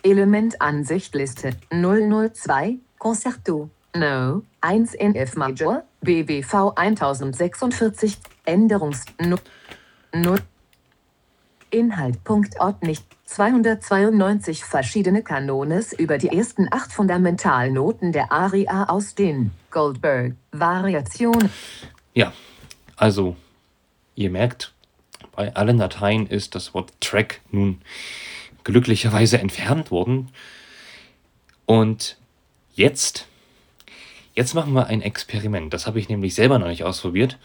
Element 0.04 0.62
Ansichtliste. 0.62 1.52
002 1.72 2.78
Concerto 3.00 3.70
No. 3.96 4.44
1 4.62 4.94
in 4.94 5.16
F 5.16 5.36
Major. 5.36 5.84
BWV 6.02 6.74
1046 6.76 8.18
Änderungs 8.46 9.06
no, 9.20 9.38
no, 10.14 10.38
Inhalt 11.72 12.24
Punkt 12.24 12.60
Ort 12.60 12.84
nicht. 12.84 13.04
292 13.26 14.66
verschiedene 14.66 15.24
Kanones 15.24 15.94
über 15.94 16.18
die 16.18 16.28
ersten 16.28 16.68
acht 16.70 16.92
Fundamentalnoten 16.92 18.12
der 18.12 18.32
Aria 18.32 18.90
aus 18.90 19.16
den 19.16 19.52
Goldberg 19.70 20.36
Variationen. 20.52 21.50
Ja, 22.14 22.34
also 22.98 23.38
ihr 24.16 24.30
merkt, 24.30 24.74
bei 25.34 25.56
allen 25.56 25.78
Dateien 25.78 26.28
ist 26.28 26.56
das 26.56 26.74
Wort 26.74 26.92
Track 27.00 27.40
nun 27.52 27.82
glücklicherweise 28.66 29.40
entfernt 29.40 29.92
worden. 29.92 30.30
Und 31.66 32.18
jetzt, 32.74 33.28
jetzt 34.34 34.54
machen 34.54 34.74
wir 34.74 34.88
ein 34.88 35.02
Experiment. 35.02 35.74
Das 35.74 35.88
habe 35.88 36.00
ich 36.00 36.10
nämlich 36.10 36.36
selber 36.36 36.60
noch 36.60 36.68
nicht 36.68 36.84
ausprobiert. 36.84 37.38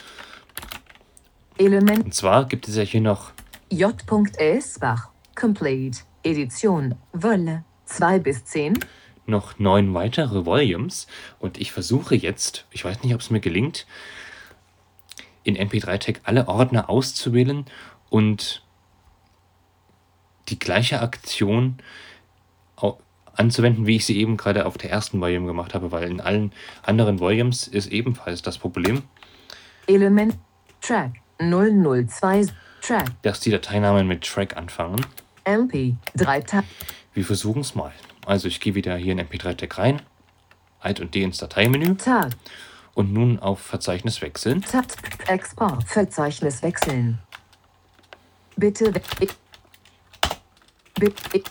Element 1.58 2.04
Und 2.04 2.14
zwar 2.14 2.46
gibt 2.46 2.68
es 2.68 2.76
ja 2.76 2.82
hier 2.82 3.00
noch 3.00 3.32
J.S. 3.70 4.78
Bach 4.78 5.08
Complete 5.34 6.00
Edition 6.22 6.94
Wölle 7.12 7.64
2 7.86 8.18
bis 8.18 8.44
10 8.44 8.78
noch 9.26 9.58
neun 9.58 9.92
weitere 9.94 10.46
Volumes 10.46 11.06
und 11.38 11.58
ich 11.58 11.72
versuche 11.72 12.14
jetzt, 12.14 12.66
ich 12.70 12.84
weiß 12.84 13.02
nicht, 13.02 13.14
ob 13.14 13.20
es 13.20 13.30
mir 13.30 13.40
gelingt, 13.40 13.86
in 15.42 15.56
MP3-Tag 15.56 16.20
alle 16.24 16.48
Ordner 16.48 16.88
auszuwählen 16.90 17.64
und 18.08 18.62
die 20.48 20.58
gleiche 20.58 21.00
Aktion 21.00 21.78
anzuwenden, 23.36 23.86
wie 23.86 23.96
ich 23.96 24.06
sie 24.06 24.18
eben 24.18 24.36
gerade 24.36 24.66
auf 24.66 24.78
der 24.78 24.90
ersten 24.90 25.20
Volume 25.20 25.46
gemacht 25.46 25.74
habe, 25.74 25.92
weil 25.92 26.10
in 26.10 26.20
allen 26.20 26.52
anderen 26.82 27.20
Volumes 27.20 27.68
ist 27.68 27.88
ebenfalls 27.92 28.42
das 28.42 28.58
Problem, 28.58 29.02
Element 29.86 30.36
Track 30.80 31.12
002 31.38 32.46
Track 32.80 33.04
dass 33.22 33.40
die 33.40 33.50
Dateinamen 33.50 34.06
mit 34.06 34.24
Track 34.24 34.56
anfangen. 34.56 35.04
MP 35.44 35.96
3 36.16 36.40
Tab 36.40 36.64
Wir 37.14 37.24
versuchen 37.24 37.60
es 37.60 37.74
mal. 37.74 37.92
Also 38.26 38.48
ich 38.48 38.60
gehe 38.60 38.74
wieder 38.74 38.96
hier 38.96 39.12
in 39.12 39.20
MP3-Tag 39.20 39.78
rein, 39.78 40.02
Alt 40.80 41.00
und 41.00 41.14
D 41.14 41.22
ins 41.22 41.38
Dateimenü 41.38 41.96
Tag 41.96 42.32
und 42.94 43.12
nun 43.12 43.38
auf 43.38 43.60
Verzeichnis 43.60 44.22
wechseln. 44.22 44.62
Tab 44.62 44.86
Export 45.28 45.84
Verzeichnis 45.84 46.62
wechseln. 46.62 47.18
Bitte 48.56 48.92
Bitte 50.98 51.42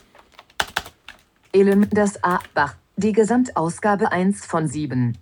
Element 1.56 1.98
das 1.98 2.22
A 2.22 2.42
Bach 2.54 2.76
die 2.98 3.14
Gesamtausgabe 3.14 4.12
1 4.12 4.46
von 4.46 4.68
7 4.68 5.18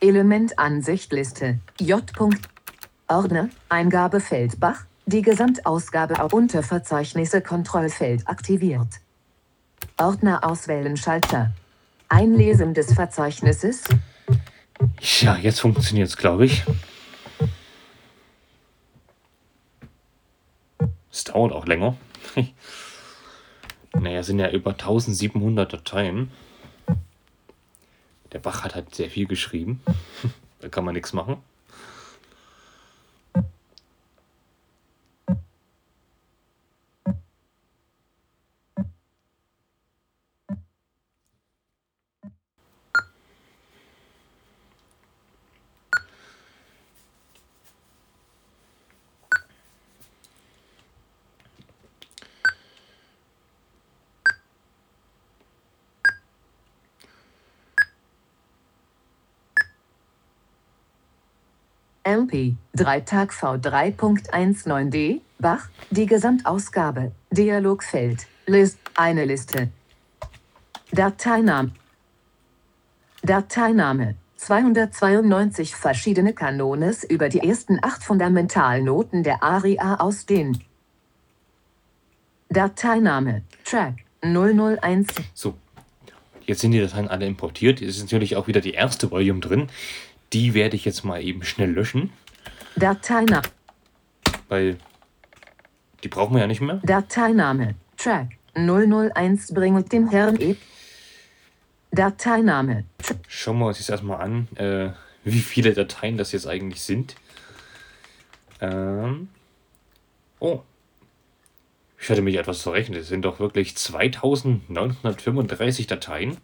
Element 0.00 0.56
Ansichtliste 0.60 1.58
J. 1.80 2.04
Ordner 3.08 3.48
Eingabefeld 3.68 4.60
Bach 4.60 4.84
die 5.06 5.22
Gesamtausgabe 5.22 6.22
auf 6.22 6.32
Unterverzeichnisse 6.32 7.40
Kontrollfeld 7.40 8.28
aktiviert. 8.28 8.86
Ordner 9.96 10.44
auswählen 10.44 10.96
Schalter. 10.96 11.52
Einlesen 12.08 12.72
des 12.72 12.94
Verzeichnisses. 12.94 13.82
Ja, 15.20 15.36
jetzt 15.36 15.58
funktioniert 15.60 16.10
es, 16.10 16.16
glaube 16.16 16.44
ich. 16.44 16.62
Es 21.10 21.24
dauert 21.24 21.52
auch 21.52 21.66
länger. 21.66 21.96
naja, 24.04 24.22
sind 24.22 24.38
ja 24.38 24.50
über 24.50 24.70
1700 24.70 25.72
Dateien. 25.72 26.30
Der 28.32 28.38
Bach 28.38 28.64
hat 28.64 28.74
halt 28.74 28.94
sehr 28.94 29.10
viel 29.10 29.26
geschrieben. 29.26 29.82
da 30.60 30.68
kann 30.68 30.84
man 30.84 30.94
nichts 30.94 31.12
machen. 31.12 31.38
MP 62.74 62.82
3 62.82 63.00
Tag 63.00 63.32
V3.19d 63.32 65.20
Bach 65.38 65.68
die 65.90 66.06
Gesamtausgabe 66.06 67.12
Dialogfeld 67.30 68.26
List 68.46 68.78
eine 68.96 69.24
Liste 69.24 69.68
Dateiname 70.92 71.70
Dateiname 73.22 74.16
292 74.36 75.74
verschiedene 75.74 76.34
Kanones 76.34 77.04
über 77.04 77.28
die 77.28 77.38
ersten 77.38 77.78
acht 77.82 78.02
Fundamentalnoten 78.02 79.22
der 79.22 79.42
Aria 79.42 80.00
aus 80.00 80.26
den 80.26 80.58
Dateiname 82.48 83.42
Track 83.64 83.94
001 84.22 85.08
So, 85.32 85.54
jetzt 86.44 86.60
sind 86.60 86.72
die 86.72 86.80
Dateien 86.80 87.08
alle 87.08 87.26
importiert. 87.26 87.80
Jetzt 87.80 87.96
ist 87.96 88.02
natürlich 88.02 88.36
auch 88.36 88.46
wieder 88.48 88.60
die 88.60 88.72
erste 88.72 89.10
Volume 89.10 89.40
drin. 89.40 89.68
Die 90.32 90.54
werde 90.54 90.76
ich 90.76 90.84
jetzt 90.84 91.04
mal 91.04 91.22
eben 91.22 91.44
schnell 91.44 91.70
löschen, 91.70 92.10
Dateiname 92.76 93.42
weil 94.48 94.78
die 96.02 96.08
brauchen 96.08 96.34
wir 96.34 96.40
ja 96.42 96.46
nicht 96.46 96.60
mehr. 96.60 96.80
Dateiname 96.84 97.74
Track 97.96 98.36
001 98.54 99.54
bringt 99.54 99.90
dem 99.92 100.08
Herrn 100.08 100.40
E. 100.40 100.56
Dateiname 101.90 102.84
Schauen 103.28 103.58
wir 103.58 103.66
uns 103.66 103.78
jetzt 103.78 103.90
erstmal 103.90 104.20
an, 104.20 104.48
äh, 104.56 104.90
wie 105.24 105.40
viele 105.40 105.74
Dateien 105.74 106.16
das 106.16 106.32
jetzt 106.32 106.46
eigentlich 106.46 106.82
sind. 106.82 107.16
Ähm, 108.60 109.28
oh. 110.40 110.60
Ich 111.98 112.10
hatte 112.10 112.22
mich 112.22 112.36
etwas 112.36 112.60
verrechnet. 112.60 113.00
Es 113.00 113.08
sind 113.08 113.24
doch 113.24 113.40
wirklich 113.40 113.76
2935 113.76 115.86
Dateien 115.86 116.36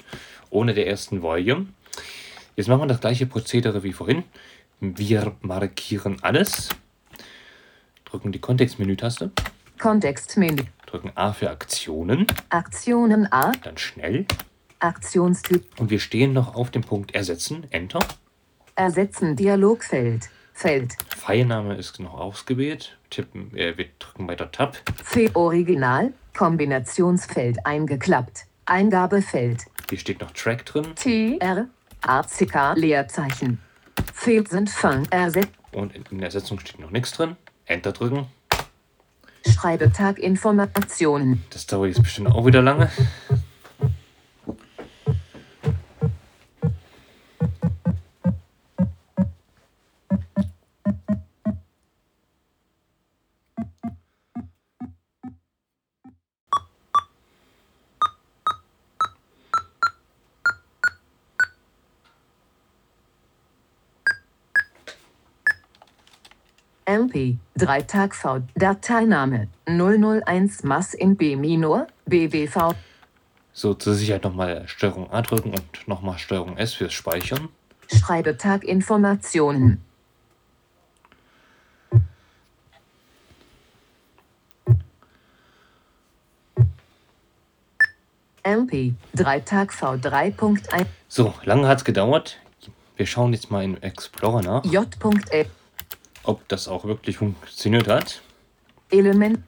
ohne 0.48 0.72
der 0.72 0.86
ersten 0.86 1.20
Volume. 1.22 1.66
Jetzt 2.56 2.68
machen 2.68 2.80
wir 2.80 2.86
das 2.86 3.00
gleiche 3.00 3.26
Prozedere 3.26 3.82
wie 3.82 3.92
vorhin. 3.92 4.24
Wir 4.82 5.36
markieren 5.42 6.16
alles, 6.22 6.70
drücken 8.06 8.32
die 8.32 8.38
Kontextmenü-Taste, 8.38 9.30
Kontextmenü. 9.78 10.62
Drücken 10.86 11.12
A 11.16 11.34
für 11.34 11.50
Aktionen, 11.50 12.26
Aktionen 12.48 13.30
A. 13.30 13.52
Dann 13.62 13.76
schnell. 13.76 14.24
Aktionstyp. 14.78 15.66
Und 15.78 15.90
wir 15.90 16.00
stehen 16.00 16.32
noch 16.32 16.54
auf 16.54 16.70
dem 16.70 16.80
Punkt 16.80 17.14
Ersetzen, 17.14 17.66
Enter. 17.70 17.98
Ersetzen. 18.74 19.36
Dialogfeld. 19.36 20.30
Feld. 20.54 20.96
Pfeilname 21.10 21.76
ist 21.76 22.00
noch 22.00 22.14
ausgewählt. 22.14 22.98
Tippen, 23.10 23.54
äh, 23.54 23.76
wir 23.76 23.86
drücken 23.98 24.28
weiter 24.28 24.50
Tab. 24.50 24.78
Fe 25.04 25.30
Original. 25.34 26.14
Kombinationsfeld 26.34 27.66
eingeklappt. 27.66 28.46
Eingabefeld. 28.64 29.66
Hier 29.90 29.98
steht 29.98 30.20
noch 30.22 30.30
Track 30.30 30.64
drin. 30.64 30.86
T 30.94 31.36
R 31.38 31.68
A 32.00 32.22
C 32.22 32.46
K 32.46 32.72
Leerzeichen 32.72 33.60
Fehlt 34.12 34.48
sind 34.48 34.70
Fang 34.70 35.06
ersetzt 35.10 35.50
Und 35.72 35.94
in, 35.94 36.04
der 36.18 36.26
Ersetzung 36.26 36.58
steht 36.60 36.78
noch 36.78 36.90
nichts 36.90 37.12
drin. 37.12 37.36
Enter 37.66 37.92
drücken. 37.92 38.26
Schreibetag 39.46 40.18
Informationen 40.18 41.44
Das 41.50 41.66
dauert 41.66 41.88
jetzt 41.88 42.02
bestimmt 42.02 42.28
auch 42.28 42.44
wieder 42.44 42.62
lange. 42.62 42.90
MP 66.90 67.38
3 67.56 67.82
Tag 67.82 68.16
V 68.16 68.40
Dateiname 68.56 69.46
001 69.66 70.64
Mass 70.64 70.92
in 70.92 71.14
B 71.14 71.36
Minor 71.36 71.86
BWV 72.06 72.74
So, 73.52 73.74
zur 73.74 73.94
Sicherheit 73.94 74.24
nochmal 74.24 74.66
Steuerung 74.66 75.08
A 75.12 75.22
drücken 75.22 75.50
und 75.50 75.86
nochmal 75.86 76.18
Steuerung 76.18 76.56
S 76.56 76.74
fürs 76.74 76.92
Speichern. 76.92 77.48
Schreibetag 77.92 78.64
Informationen. 78.64 79.80
MP 88.42 88.94
3 89.14 89.40
Tag 89.40 89.70
V3.1 89.70 90.86
So, 91.06 91.34
lange 91.44 91.68
hat 91.68 91.78
es 91.78 91.84
gedauert. 91.84 92.38
Wir 92.96 93.06
schauen 93.06 93.32
jetzt 93.32 93.52
mal 93.52 93.62
im 93.62 93.80
Explorer 93.80 94.42
nach, 94.42 94.64
J.E 94.64 95.46
ob 96.22 96.46
das 96.48 96.68
auch 96.68 96.84
wirklich 96.84 97.18
funktioniert 97.18 97.88
hat. 97.88 98.22
Element 98.90 99.40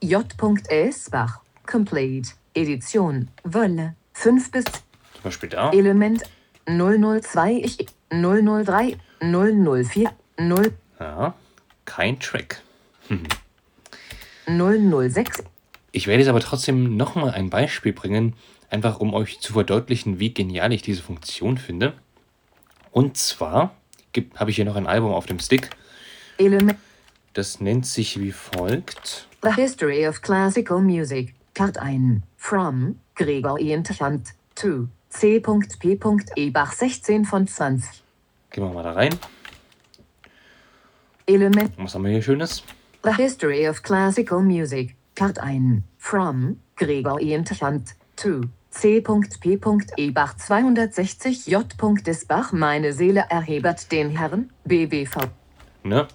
J.Esbach 0.00 1.40
Complete 1.66 2.30
Edition 2.54 3.28
Wolle 3.44 3.94
5 4.14 4.50
bis 4.50 4.64
Zum 4.64 5.22
Beispiel 5.22 5.48
da. 5.48 5.70
Element 5.70 6.22
002 6.66 7.52
ich 7.64 7.86
003 8.10 8.96
004 9.20 10.12
0 10.38 10.72
Ja, 11.00 11.34
kein 11.84 12.18
Track. 12.20 12.62
006 14.46 15.44
Ich 15.92 16.06
werde 16.06 16.20
jetzt 16.20 16.28
aber 16.28 16.40
trotzdem 16.40 16.96
nochmal 16.96 17.30
ein 17.30 17.50
Beispiel 17.50 17.92
bringen, 17.92 18.34
einfach 18.70 19.00
um 19.00 19.14
euch 19.14 19.40
zu 19.40 19.52
verdeutlichen, 19.52 20.18
wie 20.18 20.32
genial 20.32 20.72
ich 20.72 20.82
diese 20.82 21.02
Funktion 21.02 21.58
finde. 21.58 21.94
Und 22.90 23.16
zwar 23.16 23.74
gibt- 24.20 24.38
habe 24.40 24.50
ich 24.50 24.56
hier 24.56 24.64
noch 24.64 24.76
ein 24.76 24.86
Album 24.86 25.12
auf 25.12 25.26
dem 25.26 25.38
Stick. 25.38 25.70
Das 27.34 27.60
nennt 27.60 27.86
sich 27.86 28.18
wie 28.20 28.32
folgt. 28.32 29.26
The 29.42 29.52
History 29.54 30.06
of 30.06 30.22
Classical 30.22 30.80
Music 30.80 31.34
Card 31.54 31.78
1 31.78 32.22
From 32.36 32.98
Gregor 33.14 33.58
Ienthand 33.60 34.28
to 34.54 34.88
C.P. 35.10 35.98
Ebach 36.36 36.72
16 36.72 37.24
von 37.24 37.46
20 37.46 38.02
Gehen 38.50 38.64
wir 38.64 38.72
mal 38.72 38.82
da 38.82 38.92
rein. 38.92 39.14
Element 41.26 41.72
Was 41.76 41.94
haben 41.94 42.04
wir 42.04 42.12
hier 42.12 42.22
Schönes? 42.22 42.62
The 43.04 43.12
History 43.14 43.68
of 43.68 43.82
Classical 43.82 44.40
Music 44.42 44.96
Card 45.14 45.38
1 45.38 45.82
From 45.98 46.58
Gregor 46.76 47.20
Ienthand 47.20 47.94
to 48.16 48.42
C.P. 48.78 49.58
Ebach 49.96 50.36
260 50.36 51.48
J. 51.48 51.66
Meine 52.52 52.92
Seele 52.92 53.24
erhebert 53.28 53.90
den 53.90 54.10
Herrn 54.10 54.50
BWV 54.64 55.28
Ne? 55.82 56.06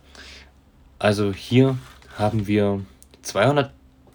Also 0.98 1.34
hier 1.34 1.78
haben 2.18 2.48
wir 2.48 2.82
200, 3.22 3.74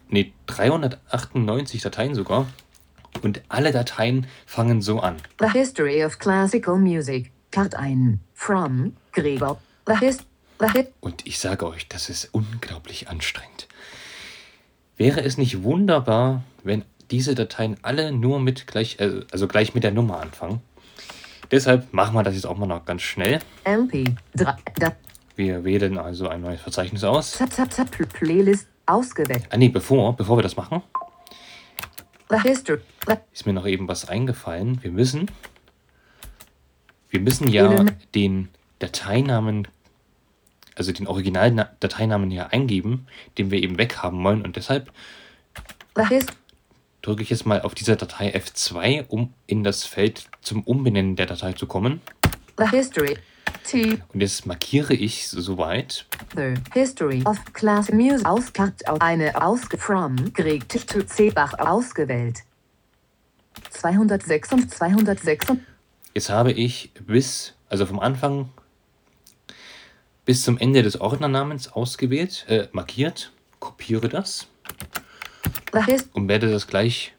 nee, 0.09 0.33
398 0.47 1.83
Dateien 1.83 2.15
sogar. 2.15 2.47
Und 3.21 3.43
alle 3.51 3.71
Dateien 3.71 4.27
fangen 4.47 4.81
so 4.81 5.01
an. 5.01 5.17
The 5.41 5.51
History 5.51 6.03
of 6.03 6.19
Classical 6.19 6.79
Music 6.79 7.31
Card 7.51 7.75
1 7.75 8.19
From 8.33 8.95
Gregor 9.13 9.61
The 9.87 9.97
Hist 9.99 10.25
The 10.59 10.69
Hit 10.73 10.93
Und 11.01 11.27
ich 11.27 11.39
sage 11.39 11.67
euch, 11.67 11.87
das 11.89 12.09
ist 12.09 12.31
unglaublich 12.33 13.09
anstrengend. 13.09 13.69
Wäre 14.97 15.23
es 15.23 15.37
nicht 15.37 15.63
wunderbar, 15.63 16.43
wenn 16.65 16.87
diese 17.11 17.35
Dateien 17.35 17.77
alle 17.83 18.13
nur 18.13 18.41
mit 18.41 18.67
gleich, 18.67 18.99
äh, 19.01 19.23
also 19.33 19.49
gleich 19.49 19.75
mit 19.75 19.85
der 19.85 19.93
Nummer 19.93 20.21
anfangen? 20.21 20.61
Deshalb 21.51 21.93
machen 21.93 22.15
wir 22.15 22.23
das 22.23 22.35
jetzt 22.35 22.47
auch 22.47 22.59
mal 22.59 22.67
noch 22.67 22.85
ganz 22.85 23.03
schnell. 23.03 23.39
MP 23.65 24.15
3 24.35 24.57
Da 24.77 24.93
Wir 25.37 25.65
wählen 25.65 25.97
also 25.97 26.29
ein 26.29 26.43
neues 26.43 26.61
Verzeichnis 26.61 27.05
aus. 27.05 27.33
Playlist 28.07 28.69
ausgewählt. 28.87 29.45
Ah 29.51 29.57
nee, 29.57 29.69
bevor, 29.69 30.17
bevor 30.17 30.37
wir 30.37 30.43
das 30.43 30.57
machen, 30.57 30.83
ist 33.33 33.47
mir 33.47 33.55
noch 33.55 33.67
eben 33.67 33.89
was 33.89 34.09
eingefallen. 34.09 34.83
Wir 34.83 34.91
müssen, 34.91 35.31
wir 37.09 37.21
müssen 37.21 37.49
ja 37.49 37.85
den 38.15 38.49
Dateinamen, 38.81 39.67
also 40.75 40.93
den 40.93 41.07
originalen 41.07 41.65
Dateinamen 41.81 42.31
ja 42.31 42.49
eingeben, 42.49 43.07
den 43.39 43.51
wir 43.51 43.63
eben 43.63 43.79
weghaben 43.79 44.23
wollen. 44.23 44.43
Und 44.43 44.57
deshalb. 44.57 44.93
Drücke 47.09 47.23
ich 47.23 47.31
jetzt 47.31 47.47
mal 47.47 47.63
auf 47.63 47.75
dieser 47.75 47.97
Datei 47.97 48.37
F2, 48.37 49.07
um 49.09 49.33
in 49.47 49.65
das 49.65 49.85
Feld 49.85 50.29
zum 50.43 50.63
Umbenennen 50.63 51.17
der 51.17 51.25
Datei 51.25 51.55
zu 51.55 51.67
kommen. 51.67 52.03
The 52.59 52.67
History. 52.67 53.17
T. 53.65 53.99
Und 54.13 54.21
jetzt 54.21 54.45
markiere 54.45 54.93
ich 54.93 55.27
soweit. 55.29 56.05
The 56.37 56.55
History 56.75 57.23
of 57.25 57.39
Class 57.55 57.91
Music 57.91 58.27
ausgekackt 58.27 58.87
auf 58.89 59.01
eine 59.01 59.41
ausge 59.41 59.79
from 59.79 60.17
Greg 60.35 60.69
to 60.69 61.03
C. 61.03 61.31
Bach 61.31 61.59
ausgewählt. 61.59 62.41
206 63.71 64.53
und 64.53 64.71
206 64.71 65.51
und 65.51 65.61
Jetzt 66.13 66.29
habe 66.29 66.53
ich 66.53 66.93
bis, 67.07 67.55
also 67.71 67.87
vom 67.87 68.01
Anfang 68.01 68.51
bis 70.27 70.43
zum 70.43 70.59
Ende 70.59 70.83
des 70.83 71.01
Ordnernamens 71.01 71.73
ausgewählt, 71.73 72.45
äh, 72.49 72.69
markiert, 72.73 73.33
kopiere 73.61 74.11
das. 74.11 74.47
Und 76.13 76.29
werde 76.29 76.51
das 76.51 76.67
gleich 76.67 77.15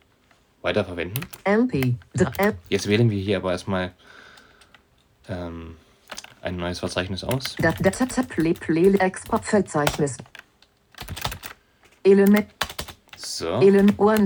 weiterverwenden. 0.62 1.26
MP. 1.44 1.96
3 2.16 2.54
Jetzt 2.70 2.88
wählen 2.88 3.10
wir 3.10 3.20
hier 3.20 3.38
aber 3.38 3.52
erstmal 3.52 3.94
ähm, 5.28 5.76
ein 6.42 6.58
neues 6.58 6.80
Verzeichnis 6.80 7.24
aus. 7.24 7.56
Da, 7.60 7.72
da, 7.72 7.92
zap, 7.92 8.12
zap, 8.12 8.30
Play, 8.30 8.54
Play, 8.54 8.94
Export, 8.96 9.46
Verzeichnis. 9.46 10.18
Element, 12.04 12.48
So, 13.18 13.60
Element, 13.60 14.00
One. 14.00 14.26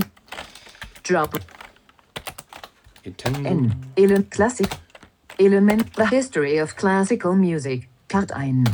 Drop. 1.02 1.38
N. 3.04 3.74
Element, 3.96 4.30
Classic. 4.30 4.68
Element, 5.38 5.90
The 5.96 6.06
History 6.08 6.60
of 6.62 6.74
Classical 6.76 7.34
Music. 7.34 7.88
Card 8.08 8.32
1. 8.32 8.70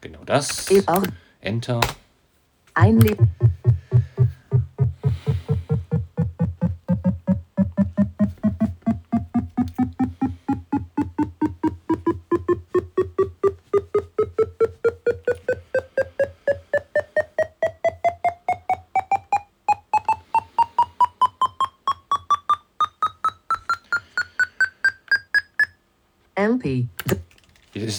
Genau 0.00 0.24
das. 0.24 0.68
Enter. 1.40 1.80
Einleben. 2.74 3.30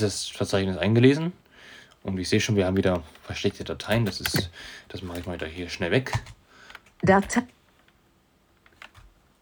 Das 0.04 0.28
Verzeichnis 0.28 0.78
eingelesen. 0.78 1.32
Und 2.04 2.18
ich 2.18 2.28
sehe 2.28 2.42
schon, 2.42 2.58
wir 2.58 2.66
haben 2.66 2.76
wieder 2.76 3.04
versteckte 3.24 3.64
Dateien. 3.64 4.06
Das 4.06 4.20
ist, 4.20 4.50
das 4.90 5.02
mache 5.02 5.20
ich 5.20 5.26
mal 5.26 5.38
da 5.38 5.46
hier 5.46 5.70
schnell 5.70 5.92
weg. 5.92 6.12
Data. 7.02 7.44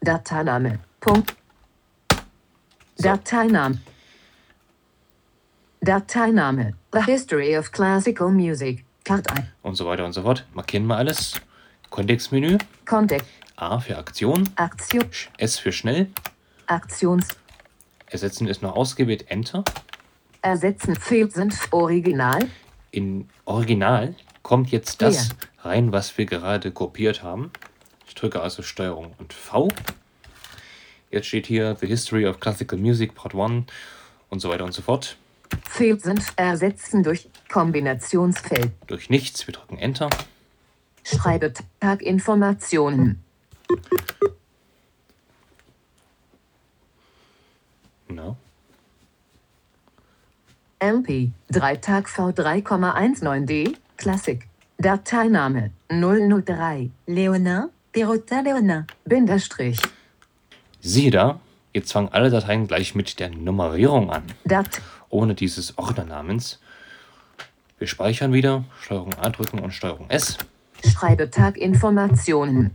Dateiname. 0.01 0.79
Punkt. 0.99 1.35
So. 2.95 3.03
Dateiname. 3.03 3.79
Dateiname. 5.81 6.73
The 6.93 7.01
History 7.01 7.57
of 7.57 7.71
Classical 7.71 8.29
Music. 8.29 8.85
1. 9.09 9.23
Und 9.63 9.75
so 9.75 9.87
weiter 9.87 10.05
und 10.05 10.13
so 10.13 10.21
fort. 10.21 10.45
Markieren 10.53 10.85
wir 10.85 10.97
alles. 10.97 11.41
Kontextmenü. 11.89 12.59
Kontext. 12.85 13.27
A 13.55 13.79
für 13.79 13.97
Aktion. 13.97 14.47
Aktion. 14.55 15.05
S 15.37 15.57
für 15.57 15.71
schnell. 15.71 16.11
Aktions. 16.67 17.27
Ersetzen 18.05 18.47
ist 18.47 18.61
noch 18.61 18.75
ausgewählt. 18.75 19.25
Enter. 19.29 19.63
Ersetzen 20.41 20.95
fehlt 20.95 21.33
sind 21.33 21.55
Original. 21.71 22.49
In 22.89 23.29
Original 23.45 24.15
kommt 24.41 24.71
jetzt 24.71 25.01
das 25.01 25.29
rein, 25.59 25.91
was 25.91 26.17
wir 26.17 26.25
gerade 26.25 26.71
kopiert 26.71 27.21
haben. 27.21 27.51
Ich 28.07 28.15
drücke 28.15 28.41
also 28.41 28.63
Steuerung 28.63 29.13
und 29.19 29.33
V. 29.33 29.69
Jetzt 31.11 31.27
steht 31.27 31.45
hier 31.45 31.75
The 31.79 31.85
History 31.85 32.25
of 32.25 32.39
Classical 32.39 32.79
Music 32.79 33.13
Part 33.13 33.35
1 33.35 33.65
und 34.29 34.39
so 34.39 34.49
weiter 34.49 34.65
und 34.65 34.73
so 34.73 34.81
fort. 34.81 35.17
Fehlt 35.69 36.01
sind 36.01 36.23
ersetzen 36.37 37.03
durch 37.03 37.29
Kombinationsfeld. 37.49 38.71
Durch 38.87 39.09
nichts. 39.09 39.45
Wir 39.45 39.53
drücken 39.53 39.77
Enter. 39.77 40.09
Schreibe 41.03 41.53
Tag 41.79 42.01
Informationen. 42.01 43.23
No. 48.07 48.37
MP 50.81 51.31
3 51.51 51.75
Tag 51.75 52.07
V3,19D 52.07 53.77
Klassik. 53.97 54.47
Dateiname 54.79 55.69
003 55.89 56.89
Leonin 57.05 57.69
Perrotin 57.91 58.43
Leonin 58.43 58.87
Binderstrich 59.05 59.79
Siehe 60.79 61.11
da, 61.11 61.39
jetzt 61.71 61.91
fangen 61.91 62.09
alle 62.11 62.31
Dateien 62.31 62.65
gleich 62.65 62.95
mit 62.95 63.19
der 63.19 63.29
Nummerierung 63.29 64.09
an, 64.09 64.23
Dat 64.43 64.81
ohne 65.09 65.35
dieses 65.35 65.77
Ordnernamens. 65.77 66.59
Wir 67.77 67.85
speichern 67.87 68.33
wieder, 68.33 68.63
Steuerung 68.81 69.13
A 69.19 69.29
drücken 69.29 69.59
und 69.59 69.75
Steuerung 69.75 70.09
S. 70.09 70.39
Schreibe 70.83 71.29
Taginformationen. 71.29 72.71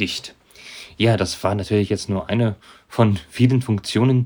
Erledigt. 0.00 0.34
Ja, 0.96 1.18
das 1.18 1.44
war 1.44 1.54
natürlich 1.54 1.90
jetzt 1.90 2.08
nur 2.08 2.30
eine 2.30 2.56
von 2.88 3.18
vielen 3.28 3.60
Funktionen, 3.60 4.24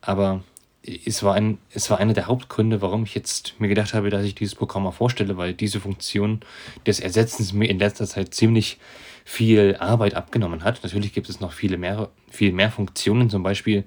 aber 0.00 0.42
es 0.82 1.22
war, 1.22 1.34
ein, 1.34 1.58
es 1.70 1.88
war 1.90 1.98
einer 1.98 2.12
der 2.12 2.26
Hauptgründe, 2.26 2.82
warum 2.82 3.04
ich 3.04 3.14
jetzt 3.14 3.54
mir 3.60 3.68
gedacht 3.68 3.94
habe, 3.94 4.10
dass 4.10 4.24
ich 4.24 4.34
dieses 4.34 4.56
Programm 4.56 4.82
mal 4.82 4.90
vorstelle, 4.90 5.36
weil 5.36 5.54
diese 5.54 5.78
Funktion 5.78 6.40
des 6.88 6.98
Ersetzens 6.98 7.52
mir 7.52 7.70
in 7.70 7.78
letzter 7.78 8.08
Zeit 8.08 8.34
ziemlich 8.34 8.78
viel 9.24 9.76
Arbeit 9.78 10.14
abgenommen 10.14 10.64
hat. 10.64 10.82
Natürlich 10.82 11.12
gibt 11.12 11.28
es 11.28 11.38
noch 11.38 11.52
viele 11.52 11.76
mehr, 11.78 12.08
viel 12.28 12.50
mehr 12.50 12.72
Funktionen. 12.72 13.30
Zum 13.30 13.44
Beispiel 13.44 13.84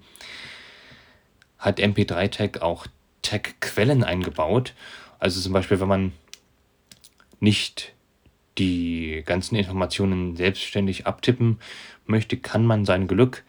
hat 1.57 1.79
MP3-Tag 1.79 2.61
auch 2.61 2.87
Tag-Quellen 3.23 4.05
eingebaut. 4.05 4.73
Also 5.19 5.41
zum 5.41 5.51
Beispiel, 5.51 5.81
wenn 5.81 5.89
man 5.89 6.13
nicht 7.41 7.93
die 8.59 9.23
ganzen 9.25 9.55
Informationen 9.55 10.35
selbstständig 10.35 11.07
abtippen 11.07 11.59
möchte, 12.05 12.37
kann 12.37 12.65
man 12.65 12.85
sein 12.85 13.07
Glück 13.07 13.43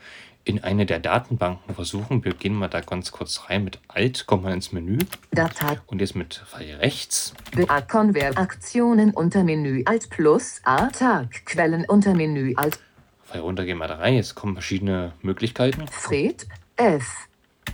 in 0.44 0.62
eine 0.64 0.86
der 0.86 1.00
Datenbanken 1.00 1.74
versuchen. 1.74 2.24
Wir 2.24 2.32
gehen 2.32 2.54
mal 2.54 2.68
da 2.68 2.80
ganz 2.80 3.12
kurz 3.12 3.48
rein. 3.48 3.64
Mit 3.64 3.78
Alt 3.88 4.26
kommt 4.26 4.44
man 4.44 4.54
ins 4.54 4.72
Menü 4.72 4.98
Datei. 5.32 5.78
und 5.86 6.00
jetzt 6.00 6.16
mit 6.16 6.42
Pfeil 6.46 6.76
rechts. 6.76 7.34
BA 7.54 7.82
Convert 7.82 8.38
Aktionen 8.38 9.10
unter 9.10 9.44
Menü 9.44 9.82
Alt 9.84 10.08
plus 10.08 10.60
A 10.64 10.86
Tag 10.88 11.44
Quellen 11.44 11.84
unter 11.86 12.14
Menü 12.14 12.54
Alt 12.56 12.78
Pfeil 13.26 13.42
runter 13.42 13.64
gehen 13.64 13.78
wir 13.78 13.86
da 13.88 13.96
rein. 13.96 14.14
Jetzt 14.14 14.34
kommen 14.34 14.54
verschiedene 14.54 15.12
Möglichkeiten. 15.22 15.86
Fred 15.88 16.46
F. 16.76 17.28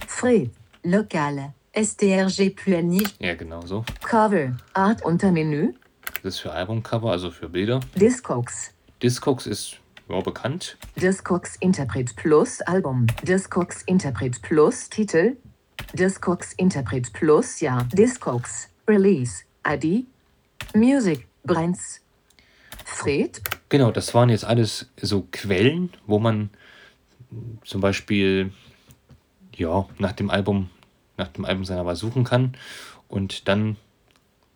Fred 0.06 0.50
Local. 0.82 1.52
STRG 1.72 2.50
Puani. 2.50 3.06
Ja, 3.18 3.34
genau 3.34 3.60
so. 3.64 3.84
Cover 4.02 4.56
Art 4.74 5.04
unter 5.04 5.30
Menü 5.30 5.74
ist 6.26 6.40
für 6.40 6.52
Albumcover, 6.52 7.10
also 7.10 7.30
für 7.30 7.48
Bilder. 7.48 7.80
Discogs. 7.94 8.72
Discogs 9.02 9.46
ist 9.46 9.78
ja, 10.08 10.20
bekannt. 10.20 10.76
Discogs 10.96 11.56
Interpret 11.56 12.14
Plus 12.16 12.60
Album. 12.62 13.06
Discogs 13.22 13.82
Interpret 13.82 14.40
Plus 14.42 14.88
Titel. 14.88 15.36
Discogs 15.94 16.52
Interpret 16.54 17.12
Plus 17.12 17.60
Ja. 17.60 17.84
Discogs 17.92 18.68
Release 18.88 19.44
ID 19.66 20.06
Music 20.74 21.26
Brands. 21.44 22.00
Fred? 22.84 23.40
Genau, 23.68 23.90
das 23.90 24.14
waren 24.14 24.28
jetzt 24.28 24.44
alles 24.44 24.90
so 25.00 25.26
Quellen, 25.32 25.90
wo 26.06 26.18
man 26.18 26.50
zum 27.64 27.80
Beispiel 27.80 28.52
ja, 29.54 29.86
nach 29.98 30.12
dem 30.12 30.30
Album, 30.30 30.70
nach 31.16 31.28
dem 31.28 31.44
Album 31.44 31.64
seiner 31.64 31.84
Wahl 31.84 31.96
suchen 31.96 32.24
kann. 32.24 32.56
Und 33.08 33.48
dann, 33.48 33.76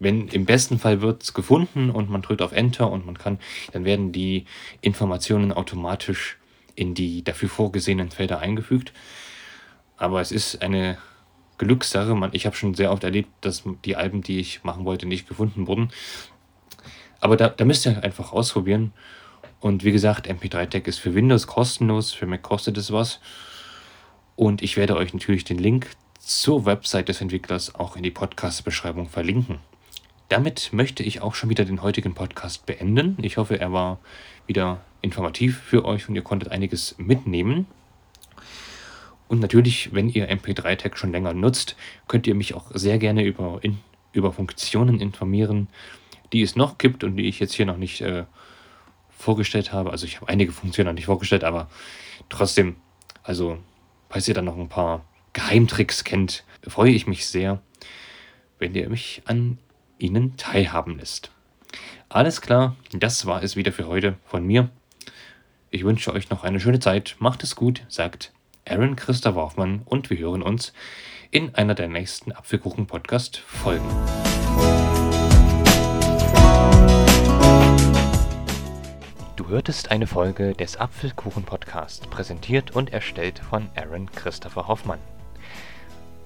wenn 0.01 0.29
im 0.29 0.47
besten 0.47 0.79
Fall 0.79 1.03
wird 1.03 1.23
es 1.23 1.35
gefunden 1.35 1.91
und 1.91 2.11
man 2.11 2.23
drückt 2.23 2.43
auf 2.43 2.53
Enter 2.53 2.91
und 2.91 3.07
man 3.07 3.19
kann, 3.19 3.39
dann 3.73 3.85
werden 3.85 4.13
die 4.13 4.47
Informationen 4.81 5.53
automatisch 5.53 6.39
in 6.75 6.95
die 6.95 7.23
dafür 7.23 7.51
vorgesehenen 7.51 8.11
Felder 8.11 8.41
eingefügt. 8.41 8.93
Aber 9.99 10.23
es 10.23 10.33
ist 10.33 10.63
eine 10.63 10.97
Glückssache. 11.59 12.15
Man, 12.15 12.31
ich 12.33 12.47
habe 12.47 12.57
schon 12.57 12.75
sehr 12.75 12.91
oft 12.91 13.05
erlebt, 13.05 13.29
dass 13.43 13.65
die 13.85 13.95
Alben, 13.95 14.23
die 14.23 14.41
ich 14.41 14.65
machen 14.65 14.87
wollte, 14.87 15.07
nicht 15.07 15.29
gefunden 15.29 15.67
wurden. 15.67 15.91
Aber 17.21 17.37
da, 17.37 17.51
da 17.51 17.67
müsst 17.67 17.85
ihr 17.87 18.03
einfach 18.03 18.33
ausprobieren. 18.33 18.93
Und 19.61 19.85
wie 19.85 19.93
gesagt, 19.93 20.27
MP3-Tag 20.27 20.87
ist 20.87 20.99
für 20.99 21.15
Windows 21.15 21.47
kostenlos, 21.47 22.13
für 22.13 22.25
Mac 22.25 22.43
kostet 22.43 22.79
es 22.79 22.91
was. 22.91 23.21
Und 24.37 24.63
ich 24.63 24.79
werde 24.79 24.97
euch 24.97 25.13
natürlich 25.13 25.45
den 25.45 25.59
Link 25.59 25.89
zur 26.19 26.65
Website 26.65 27.11
des 27.11 27.21
Entwicklers 27.21 27.75
auch 27.75 27.97
in 27.97 28.03
die 28.03 28.11
Podcast-Beschreibung 28.11 29.11
verlinken. 29.11 29.59
Damit 30.31 30.73
möchte 30.73 31.03
ich 31.03 31.23
auch 31.23 31.35
schon 31.35 31.51
wieder 31.51 31.65
den 31.65 31.83
heutigen 31.83 32.15
Podcast 32.15 32.65
beenden. 32.65 33.17
Ich 33.21 33.37
hoffe, 33.37 33.59
er 33.59 33.73
war 33.73 33.99
wieder 34.47 34.81
informativ 35.03 35.59
für 35.59 35.85
euch 35.85 36.09
und 36.09 36.15
ihr 36.15 36.23
konntet 36.23 36.53
einiges 36.53 36.95
mitnehmen. 36.99 37.67
Und 39.27 39.41
natürlich, 39.41 39.93
wenn 39.93 40.09
ihr 40.09 40.31
MP3-Tag 40.31 40.97
schon 40.97 41.11
länger 41.11 41.35
nutzt, 41.35 41.75
könnt 42.07 42.29
ihr 42.29 42.37
mich 42.37 42.55
auch 42.55 42.71
sehr 42.73 42.99
gerne 42.99 43.25
über, 43.25 43.59
in, 43.63 43.81
über 44.13 44.33
Funktionen 44.33 45.01
informieren, 45.01 45.67
die 46.33 46.43
es 46.43 46.55
noch 46.55 46.79
gibt 46.79 47.03
und 47.03 47.17
die 47.17 47.27
ich 47.27 47.41
jetzt 47.41 47.55
hier 47.55 47.67
noch 47.67 47.77
nicht 47.77 48.01
äh, 48.01 48.23
vorgestellt 49.11 49.73
habe. 49.73 49.91
Also 49.91 50.07
ich 50.07 50.21
habe 50.21 50.29
einige 50.29 50.53
Funktionen 50.53 50.87
noch 50.87 50.95
nicht 50.95 51.07
vorgestellt, 51.07 51.43
aber 51.43 51.69
trotzdem, 52.29 52.77
also 53.25 53.59
falls 54.09 54.29
ihr 54.29 54.35
dann 54.35 54.45
noch 54.45 54.57
ein 54.57 54.69
paar 54.69 55.05
Geheimtricks 55.33 56.05
kennt, 56.05 56.45
freue 56.69 56.93
ich 56.93 57.09
mich 57.09 57.27
sehr, 57.27 57.61
wenn 58.61 58.77
ihr 58.77 58.89
mich 58.89 59.23
an 59.25 59.59
ihnen 60.01 60.37
teilhaben 60.37 60.99
lässt. 60.99 61.31
Alles 62.09 62.41
klar, 62.41 62.77
das 62.93 63.27
war 63.27 63.43
es 63.43 63.55
wieder 63.55 63.73
für 63.73 63.87
heute 63.87 64.17
von 64.25 64.45
mir. 64.45 64.69
Ich 65.71 65.85
wünsche 65.85 66.13
euch 66.13 66.31
noch 66.31 66.43
eine 66.43 66.59
schöne 66.59 66.81
Zeit. 66.81 67.15
Macht 67.21 67.45
es 67.45 67.55
gut, 67.55 67.85
sagt 67.89 68.33
Aaron 68.69 68.97
Christa 68.97 69.35
Worfmann 69.35 69.83
und 69.85 70.11
wir 70.11 70.19
hören 70.19 70.43
uns 70.43 70.73
in 71.31 71.55
einer 71.55 71.75
der 71.77 71.89
nächsten 71.89 72.33
Apfelkuchen-Podcast-Folgen. 72.33 73.87
Du 79.37 79.49
hörtest 79.49 79.91
eine 79.93 80.07
Folge 80.09 80.55
des 80.55 80.77
Apfelkuchen-Podcast, 80.77 82.11
präsentiert 82.11 82.73
und 82.73 82.93
erstellt 82.93 83.39
von 83.39 83.69
Aaron 83.77 84.11
Christopher 84.11 84.67
Hoffmann. 84.67 84.99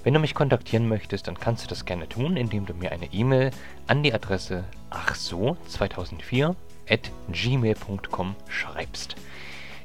Wenn 0.04 0.12
du 0.12 0.20
mich 0.20 0.34
kontaktieren 0.34 0.86
möchtest, 0.86 1.28
dann 1.28 1.40
kannst 1.40 1.64
du 1.64 1.68
das 1.68 1.86
gerne 1.86 2.06
tun, 2.06 2.36
indem 2.36 2.66
du 2.66 2.74
mir 2.74 2.92
eine 2.92 3.10
E-Mail 3.10 3.50
an 3.86 4.02
die 4.02 4.12
Adresse 4.12 4.64
achso2004 4.90 6.54
at 6.90 7.10
gmail.com 7.32 8.36
schreibst. 8.46 9.16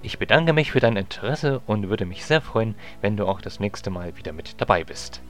Ich 0.02 0.20
bedanke 0.20 0.52
mich 0.52 0.72
für 0.72 0.82
dein 0.82 0.98
Interesse 0.98 1.62
und 1.66 1.88
würde 1.88 2.06
mich 2.06 2.26
sehr 2.26 2.42
freuen, 2.42 2.76
wenn 3.00 3.16
du 3.16 3.26
auch 3.26 3.40
das 3.40 3.62
nächste 3.62 3.92
Mal 3.92 4.18
wieder 4.18 4.34
mit 4.34 4.60
dabei 4.60 4.84
bist. 4.84 5.22